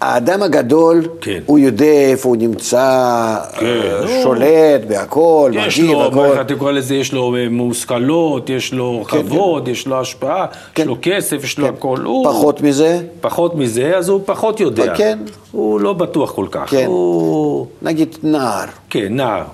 האדם 0.00 0.42
הגדול, 0.42 1.02
כן. 1.20 1.40
הוא 1.46 1.58
יודע 1.58 1.84
איפה 2.10 2.28
הוא 2.28 2.36
נמצא, 2.36 3.36
כן, 3.58 3.66
אה. 3.66 4.22
שולט 4.22 4.80
בהכל, 4.88 5.52
יש 5.54 5.80
מגיב, 5.80 5.92
לו, 5.92 6.04
הכל. 6.06 6.24
איך 6.24 6.40
אתה 6.40 6.54
קורא 6.54 6.72
לזה, 6.72 6.94
יש 6.94 7.12
לו 7.12 7.36
אה, 7.36 7.48
מושכלות, 7.50 8.50
יש 8.50 8.72
לו 8.72 9.04
כן, 9.08 9.22
כבוד, 9.22 9.68
יש 9.68 9.86
לו 9.86 10.00
השפעה, 10.00 10.46
כן. 10.74 10.82
יש 10.82 10.88
לו 10.88 10.96
כסף, 11.02 11.44
יש 11.44 11.58
לו 11.58 11.66
כן. 11.66 11.72
הכל. 11.74 11.96
הוא- 12.04 12.24
פחות 12.26 12.60
מזה, 12.60 13.00
פחות 13.20 13.54
מזה, 13.54 13.96
אז 13.96 14.08
הוא 14.08 14.20
פחות 14.24 14.60
יודע. 14.60 14.94
כן. 14.96 15.18
הוא 15.52 15.80
לא 15.80 15.92
בטוח 15.92 16.32
כל 16.32 16.46
כך. 16.50 16.70
כן. 16.70 16.86
הוא... 16.86 17.66
נגיד 17.82 18.16
נער. 18.22 18.64
כן, 18.90 19.06
נער. 19.10 19.44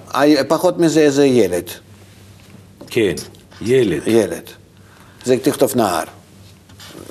פחות 0.48 0.78
מזה 0.78 1.10
זה 1.10 1.26
ילד. 1.26 1.70
כן, 2.86 3.14
ילד. 3.62 4.00
ילד. 4.06 4.42
זה 5.24 5.36
תכתוב 5.42 5.72
נער. 5.76 6.04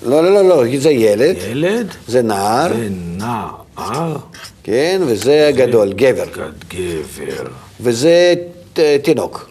לא, 0.01 0.23
לא, 0.23 0.31
לא, 0.33 0.43
לא, 0.49 0.79
זה 0.79 0.89
ילד, 0.91 1.35
ילד 1.51 1.87
זה 2.07 2.21
נער, 2.21 2.73
זה 2.73 2.87
נער, 2.91 4.17
כן, 4.63 5.01
וזה 5.05 5.51
גדול, 5.55 5.93
גבר. 5.93 6.25
גבר. 6.67 7.47
וזה 7.81 8.33
ת- 8.73 8.79
תינוק. 9.03 9.49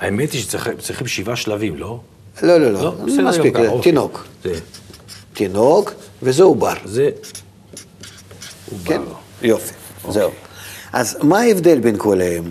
האמת 0.00 0.32
היא 0.32 0.40
שצריכים 0.42 1.06
שבעה 1.06 1.36
שלבים, 1.36 1.76
לא? 1.76 2.00
לא, 2.42 2.58
לא, 2.58 2.72
לא, 2.72 2.90
בסדר, 2.90 3.28
מספיק, 3.28 3.56
זה 3.56 3.68
אוקיי. 3.68 3.82
תינוק. 3.82 4.24
זה 4.44 4.52
תינוק, 5.34 5.92
וזה 6.22 6.42
עובר. 6.42 6.72
זה... 6.84 7.10
כן, 8.84 9.00
יופי, 9.42 9.72
זהו. 10.10 10.30
אז 10.92 11.16
מה 11.22 11.40
ההבדל 11.40 11.78
בין 11.78 11.94
כולם? 11.98 12.44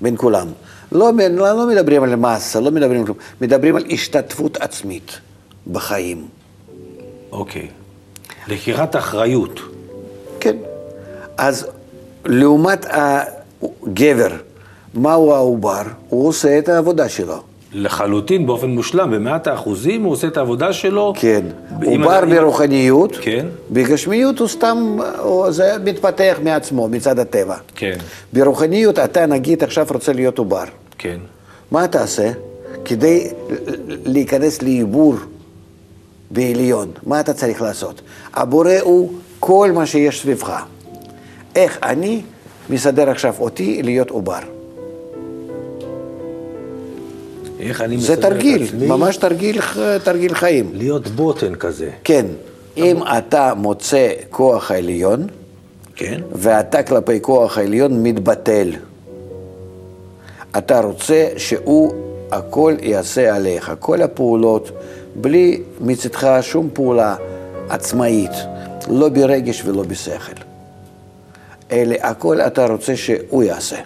בין 0.00 0.14
כולם? 0.16 0.48
לא, 0.92 1.10
לא, 1.30 1.56
לא 1.56 1.66
מדברים 1.68 2.02
על 2.02 2.16
מסה, 2.16 2.60
לא 2.60 2.70
מדברים 2.70 3.00
על 3.00 3.06
כלום, 3.06 3.16
מדברים 3.40 3.76
על 3.76 3.84
השתתפות 3.90 4.56
עצמית 4.56 5.18
בחיים. 5.72 6.24
אוקיי. 7.32 7.66
לקיחת 8.48 8.96
אחריות. 8.96 9.60
כן. 10.40 10.56
אז 11.36 11.66
לעומת 12.26 12.86
הגבר, 12.90 14.28
מהו 14.94 15.34
העובר? 15.34 15.82
הוא 16.08 16.28
עושה 16.28 16.58
את 16.58 16.68
העבודה 16.68 17.08
שלו. 17.08 17.34
לחלוטין, 17.72 18.46
באופן 18.46 18.70
מושלם, 18.70 19.10
במאת 19.10 19.46
האחוזים 19.46 20.02
הוא 20.04 20.12
עושה 20.12 20.26
את 20.26 20.36
העבודה 20.36 20.72
שלו. 20.72 21.12
כן. 21.16 21.42
אם 21.94 22.02
עובר 22.02 22.18
אתה- 22.18 22.26
ברוחניות, 22.26 23.16
כן. 23.20 23.46
בגשמיות 23.70 24.38
הוא 24.38 24.48
סתם, 24.48 24.96
הוא- 25.18 25.50
זה 25.50 25.76
מתפתח 25.84 26.38
מעצמו, 26.44 26.88
מצד 26.88 27.18
הטבע. 27.18 27.56
כן, 27.74 27.96
ברוחניות 28.32 28.98
אתה 28.98 29.26
נגיד 29.26 29.62
עכשיו 29.64 29.86
רוצה 29.90 30.12
להיות 30.12 30.38
עובר. 30.38 30.64
כן. 30.98 31.18
מה 31.70 31.88
תעשה? 31.88 32.30
כדי 32.84 33.28
להיכנס 33.86 34.62
לעיבור 34.62 35.14
בעליון, 36.30 36.90
מה 37.06 37.20
אתה 37.20 37.32
צריך 37.32 37.62
לעשות? 37.62 38.00
הבורא 38.34 38.74
הוא 38.82 39.12
כל 39.40 39.70
מה 39.74 39.86
שיש 39.86 40.20
סביבך. 40.20 40.62
איך 41.56 41.78
אני 41.82 42.22
מסדר 42.70 43.10
עכשיו 43.10 43.34
אותי 43.40 43.82
להיות 43.82 44.10
עובר? 44.10 44.38
איך 47.60 47.80
אני 47.80 47.98
זה 47.98 48.12
מסדר 48.12 48.28
את 48.28 48.32
תרגיל, 48.32 48.62
עצמי 48.62 48.86
ממש 48.86 49.16
תרגיל, 49.16 49.60
תרגיל 50.04 50.34
חיים. 50.34 50.70
להיות 50.74 51.08
בוטן 51.08 51.54
כזה. 51.54 51.90
כן, 52.04 52.26
אם 52.76 53.02
אתה 53.18 53.54
מוצא 53.56 54.12
כוח 54.30 54.70
העליון, 54.70 55.26
כן? 55.96 56.20
ואתה 56.32 56.82
כלפי 56.82 57.20
כוח 57.20 57.58
העליון 57.58 58.02
מתבטל. 58.02 58.70
אתה 60.58 60.80
רוצה 60.80 61.28
שהוא 61.36 61.92
הכל 62.30 62.74
יעשה 62.82 63.36
עליך, 63.36 63.72
כל 63.78 64.02
הפעולות, 64.02 64.70
בלי 65.20 65.62
מצדך 65.80 66.38
שום 66.40 66.68
פעולה 66.72 67.16
עצמאית, 67.68 68.30
לא 68.88 69.08
ברגש 69.08 69.62
ולא 69.64 69.82
בשכל. 69.82 70.32
אלא 71.70 71.96
הכל 72.02 72.40
אתה 72.40 72.66
רוצה 72.66 72.96
שהוא 72.96 73.42
יעשה. 73.42 73.76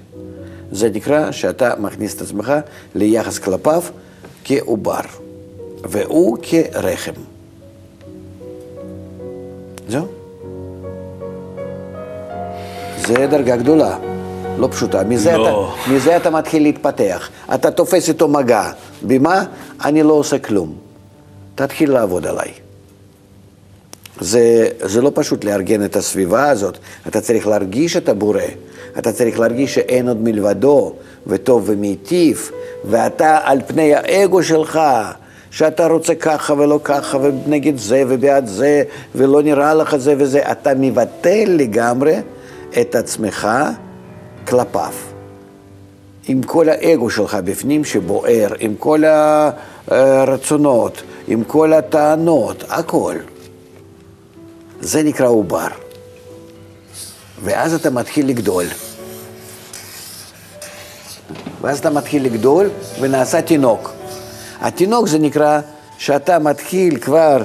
זה 0.73 0.91
נקרא 0.95 1.31
שאתה 1.31 1.73
מכניס 1.79 2.17
את 2.17 2.21
עצמך 2.21 2.53
ליחס 2.95 3.39
כלפיו 3.39 3.83
כעובר, 4.45 5.01
והוא 5.85 6.39
כרחם. 6.43 7.13
זהו. 9.89 10.07
זה 13.07 13.27
דרגה 13.31 13.57
גדולה, 13.57 13.99
לא 14.59 14.69
פשוטה. 14.71 15.05
מזה, 15.05 15.37
לא. 15.37 15.73
אתה, 15.85 15.91
מזה 15.93 16.17
אתה 16.17 16.31
מתחיל 16.31 16.63
להתפתח. 16.63 17.29
אתה 17.55 17.71
תופס 17.71 18.09
איתו 18.09 18.29
מגע. 18.29 18.71
במה? 19.03 19.45
אני 19.85 20.03
לא 20.03 20.13
עושה 20.13 20.39
כלום. 20.39 20.92
תתחיל 21.55 21.93
לעבוד 21.93 22.27
עליי. 22.27 22.53
זה, 24.21 24.69
זה 24.81 25.03
לא 25.03 25.11
פשוט 25.15 25.45
לארגן 25.45 25.85
את 25.85 25.97
הסביבה 25.97 26.49
הזאת, 26.49 26.79
אתה 27.07 27.21
צריך 27.21 27.47
להרגיש 27.47 27.97
את 27.97 28.09
הבורא, 28.09 28.41
אתה 28.99 29.13
צריך 29.13 29.41
להרגיש 29.41 29.75
שאין 29.75 30.09
עוד 30.09 30.23
מלבדו, 30.23 30.93
וטוב 31.27 31.63
ומיטיב, 31.67 32.51
ואתה 32.85 33.39
על 33.45 33.61
פני 33.67 33.95
האגו 33.95 34.43
שלך, 34.43 34.81
שאתה 35.51 35.87
רוצה 35.87 36.15
ככה 36.15 36.53
ולא 36.53 36.81
ככה, 36.85 37.19
ונגד 37.19 37.79
זה 37.79 38.03
ובעד 38.09 38.47
זה, 38.47 38.83
ולא 39.15 39.43
נראה 39.43 39.75
לך 39.75 39.97
זה 39.97 40.15
וזה, 40.19 40.51
אתה 40.53 40.71
מבטל 40.77 41.45
לגמרי 41.47 42.17
את 42.81 42.95
עצמך 42.95 43.49
כלפיו. 44.47 45.12
עם 46.29 46.43
כל 46.43 46.69
האגו 46.69 47.11
שלך 47.11 47.35
בפנים 47.45 47.85
שבוער, 47.85 48.49
עם 48.59 48.75
כל 48.79 49.03
הרצונות, 49.89 51.03
עם 51.29 51.45
כל 51.45 51.73
הטענות, 51.73 52.65
הכל. 52.69 53.17
זה 54.81 55.03
נקרא 55.03 55.29
עובר. 55.29 55.69
ואז 57.45 57.75
אתה 57.75 57.91
מתחיל 57.91 58.29
לגדול. 58.29 58.65
ואז 61.61 61.79
אתה 61.79 61.91
מתחיל 61.91 62.25
לגדול 62.25 62.71
ונעשה 63.01 63.43
תינוק. 63.43 63.91
התינוק 64.61 65.09
זה 65.09 65.19
נקרא 65.19 65.61
שאתה 65.99 66.39
מתחיל 66.39 66.99
כבר 66.99 67.43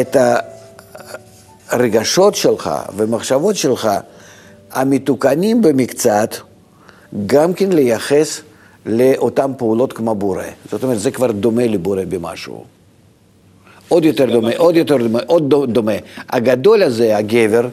את 0.00 0.16
הרגשות 1.68 2.34
שלך 2.34 2.70
ומחשבות 2.96 3.56
שלך 3.56 3.88
המתוקנים 4.72 5.62
במקצת, 5.62 6.34
גם 7.26 7.54
כן 7.54 7.72
לייחס 7.72 8.40
לאותן 8.86 9.50
פעולות 9.58 9.92
כמו 9.92 10.14
בורא. 10.14 10.42
זאת 10.70 10.82
אומרת, 10.82 11.00
זה 11.00 11.10
כבר 11.10 11.30
דומה 11.32 11.66
לבורא 11.66 12.02
במשהו. 12.08 12.64
עוד 13.88 14.04
יותר 14.04 14.26
דומה, 14.30 14.50
עוד 14.56 14.76
יותר 14.76 14.96
דומה, 14.96 15.18
עוד 15.26 15.50
דו- 15.50 15.66
דומה. 15.66 15.92
הגדול 16.30 16.82
הזה, 16.82 17.16
הגבר, 17.16 17.68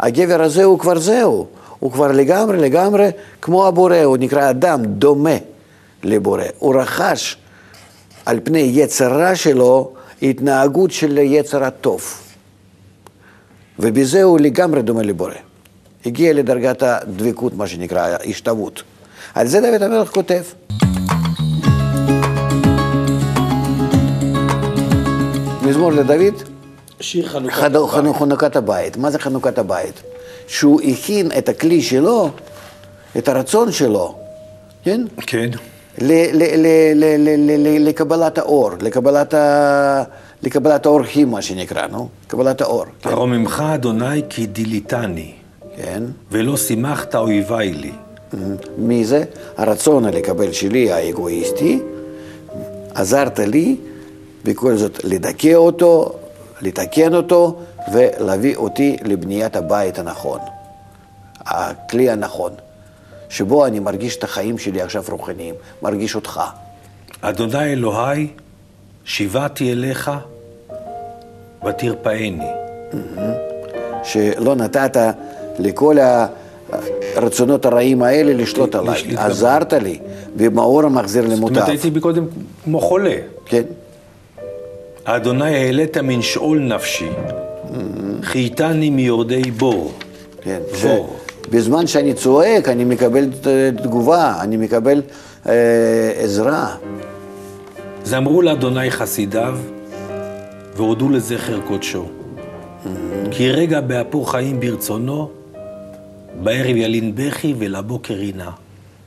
הגבר 0.00 0.42
הזה 0.42 0.64
הוא 0.64 0.78
כבר 0.78 0.98
זהו. 0.98 1.46
הוא 1.78 1.92
כבר 1.92 2.12
לגמרי, 2.12 2.58
לגמרי 2.58 3.08
כמו 3.42 3.66
הבורא, 3.66 3.96
הוא 3.96 4.16
נקרא 4.16 4.50
אדם 4.50 4.84
דומה 4.84 5.36
לבורא. 6.04 6.42
הוא 6.58 6.74
רכש 6.80 7.36
על 8.26 8.40
פני 8.44 8.58
יצר 8.74 9.12
רע 9.20 9.36
שלו 9.36 9.92
התנהגות 10.22 10.90
של 10.90 11.18
יצר 11.18 11.64
הטוב. 11.64 12.14
ובזה 13.78 14.22
הוא 14.22 14.38
לגמרי 14.40 14.82
דומה 14.82 15.02
לבורא. 15.02 15.32
הגיע 16.06 16.32
לדרגת 16.32 16.82
הדבקות, 16.82 17.54
מה 17.54 17.66
שנקרא, 17.66 18.00
ההשתוות. 18.00 18.82
על 19.34 19.46
זה 19.46 19.60
דוד 19.60 19.82
המלך 19.82 20.08
כותב. 20.14 20.42
מזמור 25.62 25.92
לדוד, 25.92 26.34
שיר 27.00 27.28
חנוכת 27.28 27.54
חד- 27.54 27.76
חנו- 27.88 28.14
חנוכת 28.14 28.56
הבית. 28.56 28.96
מה 28.96 29.10
זה 29.10 29.18
חנוכת 29.18 29.58
הבית? 29.58 30.02
שהוא 30.46 30.80
הכין 30.80 31.28
את 31.38 31.48
הכלי 31.48 31.82
שלו, 31.82 32.30
את 33.18 33.28
הרצון 33.28 33.72
שלו, 33.72 34.14
כן? 34.84 35.04
כן. 35.26 35.50
לקבלת 37.78 38.38
האור, 38.38 38.70
לקבלת, 38.80 39.34
ה... 39.34 40.02
לקבלת 40.42 40.86
האורחים, 40.86 41.30
מה 41.30 41.42
שנקרא, 41.42 41.86
נו? 41.86 42.08
קבלת 42.28 42.60
האור, 42.60 42.84
כן? 43.02 43.10
ממך, 43.14 43.64
אדוני, 43.74 44.22
כי 44.30 44.46
דיליתני, 44.46 45.32
כן. 45.82 46.02
ולא 46.30 46.56
שימחת 46.56 47.14
אויביי 47.14 47.72
לי. 47.72 47.92
מי 48.78 49.04
זה? 49.04 49.24
הרצון 49.56 50.04
לקבל 50.04 50.52
שלי, 50.52 50.92
האגואיסטי, 50.92 51.80
עזרת 52.94 53.38
לי 53.38 53.76
בכל 54.44 54.76
זאת 54.76 55.04
לדכא 55.04 55.54
אותו, 55.54 56.18
לתקן 56.60 57.14
אותו 57.14 57.58
ולהביא 57.92 58.56
אותי 58.56 58.96
לבניית 59.04 59.56
הבית 59.56 59.98
הנכון, 59.98 60.40
הכלי 61.40 62.10
הנכון, 62.10 62.52
שבו 63.28 63.66
אני 63.66 63.80
מרגיש 63.80 64.16
את 64.16 64.24
החיים 64.24 64.58
שלי 64.58 64.82
עכשיו 64.82 65.04
רוחניים, 65.08 65.54
מרגיש 65.82 66.14
אותך. 66.14 66.40
אדוני 67.20 67.72
אלוהי, 67.72 68.28
שיבעתי 69.04 69.72
אליך, 69.72 70.10
ותרפאני. 71.66 72.50
שלא 74.04 74.54
נתת 74.54 74.96
לכל 75.58 75.96
הרצונות 77.14 77.66
הרעים 77.66 78.02
האלה 78.02 78.32
לשלוט 78.32 78.74
עליי. 78.74 79.02
עזרת 79.16 79.72
לי, 79.72 79.98
ומאור 80.36 80.84
המחזיר 80.84 81.30
זאת 81.30 81.42
אומרת. 81.42 81.68
הייתי 81.68 82.00
קודם 82.00 82.24
כמו 82.64 82.80
חולה. 82.80 83.16
כן, 83.46 83.62
אדוני 85.04 85.56
העלית 85.56 85.96
מן 85.96 86.22
שאול 86.22 86.58
נפשי, 86.58 87.08
חייתני 88.22 88.90
מיורדי 88.90 89.50
בור. 89.50 89.92
כן. 90.40 90.58
בור. 90.82 91.16
בזמן 91.50 91.86
שאני 91.86 92.14
צועק, 92.14 92.68
אני 92.68 92.84
מקבל 92.84 93.28
אה, 93.46 93.70
תגובה, 93.82 94.34
אני 94.40 94.56
מקבל 94.56 95.02
אה, 95.48 95.52
עזרה. 96.16 96.74
זמרו 98.04 98.42
לאדוני 98.42 98.90
חסידיו, 98.90 99.58
והודו 100.76 101.08
לזכר 101.08 101.60
קודשו. 101.60 102.04
כי 103.30 103.50
רגע 103.50 103.80
באפו 103.80 104.24
חיים 104.24 104.60
ברצונו, 104.60 105.30
בערב 106.42 106.76
ילין 106.76 107.12
בכי 107.14 107.54
ולבוקר 107.58 108.14
רינה. 108.14 108.50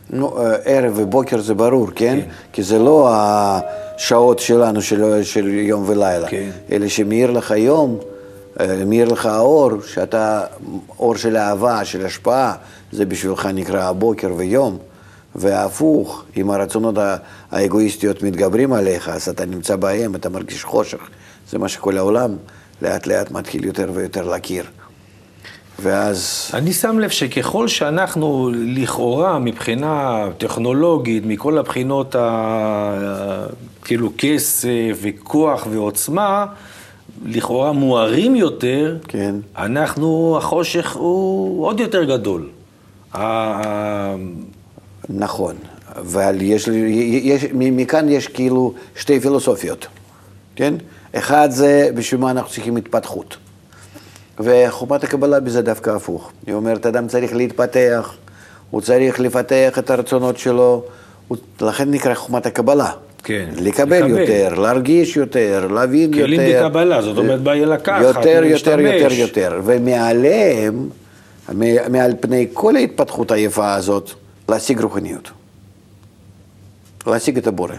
נו, 0.09 0.37
אה, 0.37 0.55
ערב 0.65 0.93
ובוקר 0.95 1.41
זה 1.41 1.53
ברור, 1.53 1.87
כן? 1.95 2.19
כן. 2.25 2.29
כי 2.53 2.63
זה 2.63 2.79
לא 2.79 3.09
השעות 3.13 4.39
שלנו 4.39 4.81
של, 4.81 5.23
של 5.23 5.47
יום 5.47 5.83
ולילה, 5.87 6.29
כן. 6.29 6.49
אלא 6.71 6.87
שמאיר 6.87 7.31
לך 7.31 7.51
יום, 7.57 7.97
אה, 8.59 8.85
מאיר 8.85 9.07
לך 9.07 9.25
האור, 9.25 9.71
שאתה, 9.87 10.43
אור 10.99 11.15
של 11.15 11.37
אהבה, 11.37 11.85
של 11.85 12.05
השפעה, 12.05 12.53
זה 12.91 13.05
בשבילך 13.05 13.45
נקרא 13.53 13.83
הבוקר 13.83 14.31
ויום. 14.37 14.77
והפוך, 15.35 16.23
אם 16.37 16.51
הרצונות 16.51 16.97
הא- 16.97 17.15
האגואיסטיות 17.51 18.23
מתגברים 18.23 18.73
עליך, 18.73 19.09
אז 19.09 19.29
אתה 19.29 19.45
נמצא 19.45 19.75
בהם, 19.75 20.15
אתה 20.15 20.29
מרגיש 20.29 20.63
חושך. 20.63 20.99
זה 21.49 21.57
מה 21.59 21.67
שכל 21.67 21.97
העולם 21.97 22.35
לאט 22.81 23.07
לאט 23.07 23.31
מתחיל 23.31 23.65
יותר 23.65 23.91
ויותר 23.93 24.27
להכיר. 24.27 24.63
ואז... 25.81 26.51
אני 26.53 26.73
שם 26.73 26.99
לב 26.99 27.09
שככל 27.09 27.67
שאנחנו 27.67 28.51
לכאורה 28.55 29.39
מבחינה 29.39 30.25
טכנולוגית, 30.37 31.23
מכל 31.25 31.57
הבחינות, 31.57 32.15
ה... 32.15 33.45
כאילו 33.83 34.11
כסף 34.17 34.97
וכוח 35.01 35.67
ועוצמה, 35.71 36.45
לכאורה 37.25 37.71
מוארים 37.71 38.35
יותר, 38.35 38.97
כן. 39.07 39.35
אנחנו, 39.57 40.35
החושך 40.37 40.95
הוא 40.95 41.65
עוד 41.65 41.79
יותר 41.79 42.03
גדול. 42.03 42.49
נכון, 45.09 45.55
אבל 45.95 46.41
יש, 46.41 46.67
יש, 47.23 47.45
מכאן 47.53 48.09
יש 48.09 48.27
כאילו 48.27 48.73
שתי 48.95 49.19
פילוסופיות, 49.19 49.87
כן? 50.55 50.73
אחד 51.15 51.51
זה 51.51 51.89
בשביל 51.95 52.21
מה 52.21 52.31
אנחנו 52.31 52.49
צריכים 52.49 52.77
התפתחות. 52.77 53.37
וחומת 54.43 55.03
הקבלה 55.03 55.39
בזה 55.39 55.61
דווקא 55.61 55.89
הפוך. 55.89 56.31
היא 56.47 56.55
אומרת, 56.55 56.85
אדם 56.85 57.07
צריך 57.07 57.35
להתפתח, 57.35 58.13
הוא 58.69 58.81
צריך 58.81 59.19
לפתח 59.19 59.79
את 59.79 59.89
הרצונות 59.89 60.37
שלו, 60.37 60.83
הוא, 61.27 61.37
לכן 61.61 61.91
נקרא 61.91 62.13
חומת 62.13 62.45
הקבלה. 62.45 62.91
כן, 63.23 63.49
לקבל 63.55 63.97
לקבל. 63.97 64.19
יותר, 64.19 64.53
להרגיש 64.53 65.17
יותר, 65.17 65.67
להבין 65.67 66.13
יותר. 66.13 66.25
כלים 66.25 66.41
בקבלה, 66.65 67.01
זאת 67.01 67.17
אומרת, 67.17 67.41
בא 67.41 67.53
לקחת, 67.53 68.01
יותר, 68.01 68.43
יותר. 68.43 68.79
יותר, 68.79 69.13
יותר. 69.13 69.61
ומעליהם, 69.63 70.89
מעל 71.89 72.13
פני 72.19 72.47
כל 72.53 72.75
ההתפתחות 72.75 73.31
היפה 73.31 73.73
הזאת, 73.73 74.11
להשיג 74.49 74.81
רוחניות. 74.81 75.31
להשיג 77.07 77.37
את 77.37 77.47
הבורא. 77.47 77.75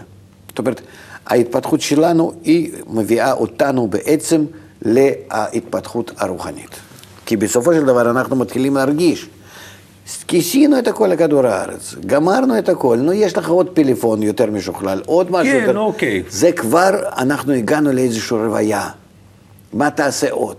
זאת 0.49 0.59
אומרת, 0.59 0.81
ההתפתחות 1.25 1.81
שלנו, 1.81 2.33
היא 2.43 2.71
מביאה 2.87 3.31
אותנו 3.31 3.87
בעצם 3.87 4.45
להתפתחות 4.85 6.11
הרוחנית. 6.17 6.79
כי 7.25 7.37
בסופו 7.37 7.73
של 7.73 7.85
דבר 7.85 8.09
אנחנו 8.09 8.35
מתחילים 8.35 8.75
להרגיש. 8.75 9.29
כיסינו 10.27 10.79
את 10.79 10.87
הכל 10.87 11.07
לכדור 11.07 11.47
הארץ, 11.47 11.95
גמרנו 12.05 12.57
את 12.59 12.69
הכל, 12.69 12.97
נו 12.97 13.13
יש 13.13 13.37
לך 13.37 13.49
עוד 13.49 13.69
פלאפון 13.73 14.23
יותר 14.23 14.51
משוכלל, 14.51 15.01
עוד 15.05 15.31
משהו 15.31 15.53
כן, 15.53 15.63
יותר... 15.67 15.79
אוקיי. 15.79 16.23
זה 16.29 16.51
כבר, 16.51 16.89
אנחנו 17.17 17.53
הגענו 17.53 17.91
לאיזושהי 17.91 18.37
רוויה. 18.37 18.89
מה 19.73 19.89
תעשה 19.89 20.31
עוד? 20.31 20.57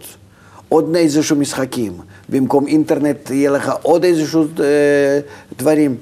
עוד 0.69 0.97
איזשהו 0.97 1.37
משחקים. 1.37 1.93
במקום 2.29 2.67
אינטרנט 2.67 3.31
יהיה 3.31 3.51
לך 3.51 3.73
עוד 3.83 4.05
איזשהו 4.05 4.45
אה, 4.61 5.21
דברים. 5.59 5.97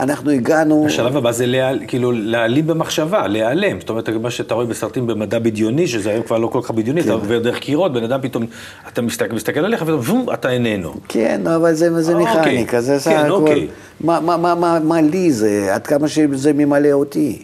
אנחנו 0.00 0.30
הגענו... 0.30 0.84
השלב 0.86 1.16
הבא 1.16 1.32
זה 1.32 1.46
להיעל- 1.46 1.80
כאילו 1.88 2.12
להעלים 2.12 2.66
במחשבה, 2.66 3.26
להיעלם. 3.26 3.80
זאת 3.80 3.90
אומרת, 3.90 4.08
מה 4.08 4.30
שאתה 4.30 4.54
רואה 4.54 4.66
בסרטים 4.66 5.06
במדע 5.06 5.38
בדיוני, 5.38 5.86
שזה 5.86 6.10
היום 6.10 6.22
כבר 6.22 6.38
לא 6.38 6.46
כל 6.46 6.60
כך 6.62 6.70
בדיוני, 6.70 7.00
כן. 7.02 7.06
אתה 7.08 7.14
עובר 7.14 7.38
דרך 7.38 7.58
קירות, 7.58 7.92
בן 7.92 8.04
אדם 8.04 8.20
פתאום, 8.22 8.44
אתה 8.92 9.02
מסתכל, 9.02 9.34
מסתכל 9.34 9.60
עליך 9.64 9.82
ופתאום, 9.82 10.00
וום, 10.00 10.26
אתה 10.34 10.50
איננו. 10.50 10.94
כן, 11.08 11.40
אבל 11.46 11.74
זה, 11.74 12.02
זה 12.02 12.12
אה, 12.12 12.18
מכניקה, 12.18 12.40
אוקיי. 12.40 12.80
זה 12.82 12.98
סך 13.00 13.10
כן, 13.10 13.16
הכל... 13.16 13.30
אוקיי. 13.30 13.66
מה, 14.00 14.20
מה, 14.20 14.36
מה, 14.36 14.54
מה, 14.54 14.78
מה 14.84 15.00
לי 15.00 15.32
זה, 15.32 15.74
עד 15.74 15.86
כמה 15.86 16.08
שזה 16.08 16.52
ממלא 16.52 16.92
אותי. 16.92 17.42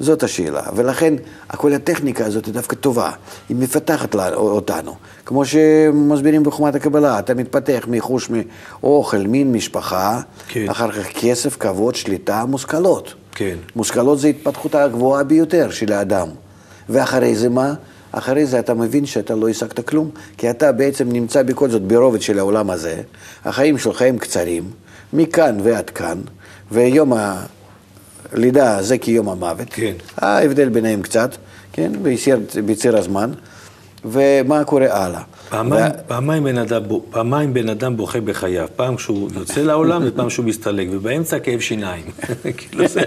זאת 0.00 0.22
השאלה, 0.22 0.62
ולכן 0.76 1.14
כל 1.56 1.72
הטכניקה 1.72 2.26
הזאת 2.26 2.46
היא 2.46 2.54
דווקא 2.54 2.76
טובה, 2.76 3.10
היא 3.48 3.56
מפתחת 3.56 4.14
לה- 4.14 4.34
אותנו. 4.34 4.94
כמו 5.26 5.44
שמסבירים 5.44 6.42
בחומת 6.42 6.74
הקבלה, 6.74 7.18
אתה 7.18 7.34
מתפתח 7.34 7.84
מחוש 7.88 8.30
מאוכל, 8.82 9.16
מין 9.18 9.52
משפחה, 9.52 10.20
כן. 10.48 10.68
אחר 10.70 10.92
כך 10.92 11.06
כסף, 11.20 11.56
כבוד, 11.56 11.94
שליטה, 11.94 12.44
מושכלות. 12.44 13.14
כן. 13.34 13.56
מושכלות 13.76 14.18
זה 14.20 14.28
התפתחות 14.28 14.74
הגבוהה 14.74 15.24
ביותר 15.24 15.70
של 15.70 15.92
האדם. 15.92 16.28
ואחרי 16.88 17.36
זה 17.36 17.48
מה? 17.48 17.74
אחרי 18.12 18.46
זה 18.46 18.58
אתה 18.58 18.74
מבין 18.74 19.06
שאתה 19.06 19.34
לא 19.34 19.48
השגת 19.48 19.88
כלום, 19.88 20.10
כי 20.38 20.50
אתה 20.50 20.72
בעצם 20.72 21.12
נמצא 21.12 21.42
בכל 21.42 21.70
זאת 21.70 21.82
ברובד 21.82 22.22
של 22.22 22.38
העולם 22.38 22.70
הזה, 22.70 23.00
החיים 23.44 23.78
שלך 23.78 24.02
הם 24.02 24.18
קצרים, 24.18 24.70
מכאן 25.12 25.58
ועד 25.62 25.90
כאן, 25.90 26.18
ויום 26.72 27.12
הלידה 28.32 28.82
זה 28.82 28.98
כיום 28.98 29.28
המוות. 29.28 29.68
כן. 29.70 29.92
ההבדל 30.16 30.68
ביניהם 30.68 31.02
קצת, 31.02 31.36
כן, 31.72 31.92
בציר, 32.02 32.40
בציר 32.66 32.96
הזמן, 32.96 33.30
ומה 34.04 34.64
קורה 34.64 35.04
הלאה. 35.04 35.22
פעמיים, 35.48 35.92
פעמיים, 36.06 36.44
בן 36.44 36.58
אדם, 36.58 36.82
בו- 36.88 37.04
פעמיים 37.10 37.54
בן 37.54 37.68
אדם 37.68 37.96
בוכה 37.96 38.20
בחייו, 38.20 38.66
פעם 38.76 38.96
כשהוא 38.96 39.30
יוצא 39.34 39.60
לעולם 39.60 40.02
ופעם 40.06 40.28
כשהוא 40.28 40.46
מסתלק, 40.46 40.88
ובאמצע 40.90 41.38
כאב 41.38 41.60
שיניים. 41.60 42.04
כאילו 42.56 42.88
זה, 42.88 43.00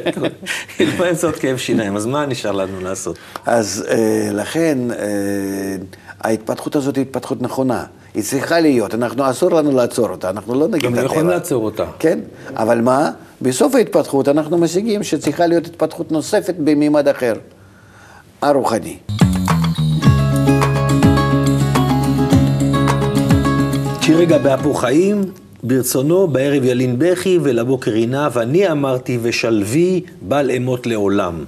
באמצע 1.00 1.28
עוד 1.28 1.36
כאב 1.36 1.58
שיניים, 1.58 1.96
אז 1.96 2.06
מה 2.06 2.26
נשאר 2.26 2.52
לנו 2.52 2.82
לעשות? 2.82 3.16
אז 3.46 3.86
אה, 3.90 4.30
לכן 4.32 4.78
אה, 4.92 5.76
ההתפתחות 6.22 6.76
הזאת 6.76 6.96
היא 6.96 7.02
התפתחות 7.02 7.42
נכונה. 7.42 7.84
היא 8.14 8.24
צריכה 8.24 8.60
להיות, 8.60 8.94
אנחנו, 8.94 9.30
אסור 9.30 9.52
לנו 9.52 9.72
לעצור 9.72 10.10
אותה, 10.10 10.30
אנחנו 10.30 10.56
לא 10.56 10.68
נגיד 10.68 10.84
גם 10.84 10.94
את 10.94 11.00
לא 11.00 11.06
יכולים 11.06 11.26
הטבע. 11.26 11.36
לעצור 11.38 11.66
אותה. 11.66 11.86
כן, 12.00 12.20
אבל 12.56 12.82
מה? 12.82 13.12
בסוף 13.42 13.76
ההתפתחות 13.76 14.28
אנחנו 14.28 14.58
משיגים 14.58 15.04
שצריכה 15.04 15.48
להיות 15.48 15.66
התפתחות 15.66 16.12
נוספת 16.12 16.56
בממד 16.58 17.08
אחר, 17.08 17.34
הרוחני. 18.42 18.98
כי 24.02 24.14
רגע 24.14 24.38
באפו 24.38 24.74
חיים, 24.74 25.22
ברצונו 25.64 26.28
בערב 26.28 26.64
ילין 26.64 26.96
בכי 26.98 27.40
ולבוקר 27.42 27.92
עינה, 27.94 28.30
ואני 28.34 28.72
אמרתי 28.72 29.20
ושלוי 29.22 30.02
בל 30.22 30.52
אמות 30.58 30.88
לעולם. 30.88 31.44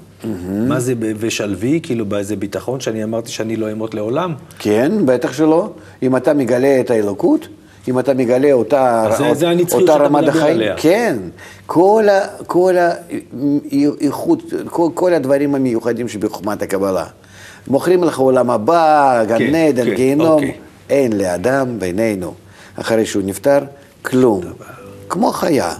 מה 0.67 0.79
זה 0.79 0.93
ושלוי? 1.19 1.79
כאילו 1.83 2.05
באיזה 2.05 2.35
ביטחון 2.35 2.79
שאני 2.79 3.03
אמרתי 3.03 3.31
שאני 3.31 3.55
לא 3.55 3.71
אמות 3.71 3.93
לעולם? 3.93 4.33
כן, 4.59 4.91
בטח 5.05 5.33
שלא. 5.33 5.69
אם 6.03 6.15
אתה 6.17 6.33
מגלה 6.33 6.79
את 6.79 6.91
האלוקות, 6.91 7.47
אם 7.87 7.99
אתה 7.99 8.13
מגלה 8.13 8.51
אותה, 8.51 9.05
אז 9.09 9.17
זה- 9.17 9.33
זה 9.33 9.53
אותה 9.73 9.95
רמת 9.95 10.27
החיים, 10.27 10.55
עליה. 10.55 10.75
כן. 10.77 11.17
כל, 11.65 12.03
ה, 12.09 12.21
כל 12.47 12.75
האיכות, 13.71 14.43
כל, 14.65 14.89
כל 14.93 15.13
הדברים 15.13 15.55
המיוחדים 15.55 16.07
שבחוכמת 16.07 16.61
הקבלה. 16.61 17.05
מוכרים 17.67 18.03
לך 18.03 18.19
עולם 18.19 18.49
הבא, 18.49 19.23
גן 19.27 19.37
כן, 19.37 19.55
עדן, 19.55 19.85
כן, 19.85 19.93
גיהנום. 19.95 20.27
אוקיי. 20.31 20.53
אין 20.89 21.17
לאדם 21.17 21.79
בינינו, 21.79 22.33
אחרי 22.75 23.05
שהוא 23.05 23.23
נפטר, 23.25 23.59
כלום. 24.05 24.41
כמו 25.09 25.31
חיה. 25.31 25.73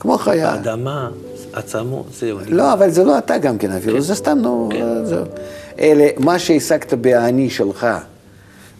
כמו 0.00 0.18
חיה. 0.18 0.50
האדמה, 0.50 1.10
עצמו, 1.52 2.04
זהו. 2.12 2.38
לא, 2.48 2.72
אבל 2.72 2.90
זה 2.90 3.04
לא 3.04 3.18
אתה 3.18 3.38
גם 3.38 3.58
כן 3.58 3.70
אפילו, 3.72 4.00
זה 4.00 4.14
סתם, 4.14 4.38
נו, 4.42 4.68
זהו. 5.04 5.24
אלה, 5.80 6.08
מה 6.18 6.38
שהשגת 6.38 6.94
באני 6.94 7.50
שלך, 7.50 7.86